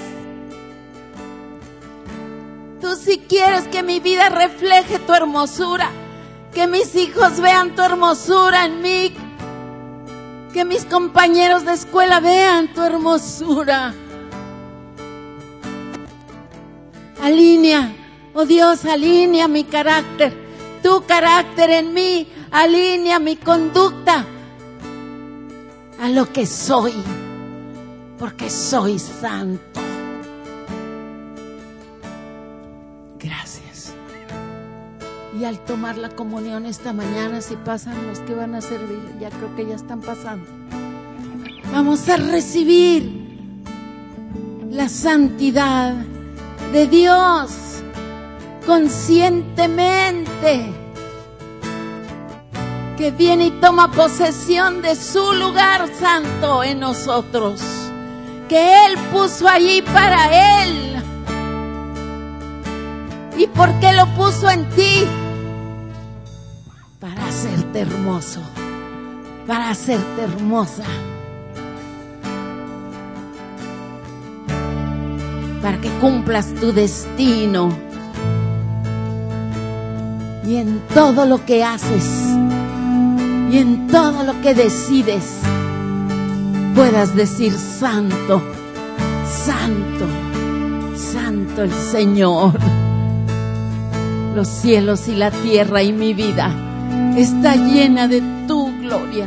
Tú 2.81 2.95
si 2.97 3.19
quieres 3.19 3.67
que 3.69 3.83
mi 3.83 4.01
vida 4.01 4.29
refleje 4.29 4.99
tu 5.01 5.13
hermosura, 5.13 5.91
que 6.55 6.67
mis 6.67 6.95
hijos 6.95 7.41
vean 7.41 7.75
tu 7.75 7.83
hermosura 7.83 8.65
en 8.65 8.81
mí, 8.81 9.15
que 10.53 10.65
mis 10.65 10.85
compañeros 10.85 11.65
de 11.65 11.75
escuela 11.75 12.21
vean 12.21 12.73
tu 12.73 12.81
hermosura. 12.81 13.95
Alinea, 17.23 17.93
oh 18.33 18.47
Dios, 18.47 18.87
alinea 18.87 19.47
mi 19.47 19.65
carácter, 19.65 20.35
tu 20.83 21.05
carácter 21.05 21.71
en 21.71 21.93
mí, 21.93 22.27
alinea 22.51 23.19
mi 23.19 23.37
conducta 23.37 24.27
a 26.01 26.09
lo 26.09 26.33
que 26.33 26.47
soy, 26.47 26.95
porque 28.19 28.51
soy 28.51 28.99
santo. 28.99 29.81
Gracias. 33.19 33.93
Y 35.39 35.45
al 35.45 35.59
tomar 35.61 35.99
la 35.99 36.09
comunión 36.11 36.67
esta 36.67 36.93
mañana, 36.93 37.41
si 37.41 37.57
pasan 37.57 38.07
los 38.09 38.21
que 38.21 38.35
van 38.35 38.55
a 38.55 38.61
servir, 38.61 39.01
ya 39.21 39.31
creo 39.31 39.55
que 39.57 39.67
ya 39.67 39.75
están 39.75 40.01
pasando, 40.01 40.47
vamos 41.73 42.09
a 42.09 42.17
recibir 42.17 43.21
la 44.71 44.89
santidad 44.89 45.95
de 46.73 46.87
Dios 46.87 47.83
conscientemente 48.67 50.80
que 53.01 53.11
viene 53.13 53.47
y 53.47 53.51
toma 53.63 53.91
posesión 53.91 54.83
de 54.83 54.95
su 54.95 55.33
lugar 55.33 55.89
santo 55.99 56.63
en 56.63 56.81
nosotros, 56.81 57.63
que 58.47 58.85
Él 58.85 58.99
puso 59.11 59.49
allí 59.49 59.81
para 59.81 60.63
Él. 60.63 61.03
¿Y 63.39 63.47
por 63.47 63.73
qué 63.81 63.95
lo 63.95 64.07
puso 64.09 64.51
en 64.51 64.69
ti? 64.69 65.07
Para 67.01 67.27
hacerte 67.27 67.81
hermoso, 67.81 68.41
para 69.47 69.71
hacerte 69.71 70.23
hermosa. 70.23 70.85
Para 75.63 75.81
que 75.81 75.89
cumplas 76.03 76.53
tu 76.53 76.71
destino. 76.71 77.71
Y 80.47 80.57
en 80.57 80.83
todo 80.93 81.25
lo 81.25 81.47
que 81.47 81.65
haces, 81.65 82.30
y 83.51 83.59
en 83.59 83.89
todo 83.89 84.23
lo 84.23 84.41
que 84.43 84.55
decides 84.55 85.41
puedas 86.75 87.17
decir 87.17 87.53
santo, 87.53 88.41
santo, 89.27 90.07
santo 90.97 91.63
el 91.63 91.73
Señor. 91.73 92.53
Los 94.35 94.47
cielos 94.47 95.09
y 95.09 95.17
la 95.17 95.33
tierra 95.33 95.83
y 95.83 95.93
mi 95.93 96.15
vida 96.15 96.55
está 97.17 97.57
llena 97.57 98.07
de 98.07 98.23
tu 98.47 98.71
gloria. 98.81 99.27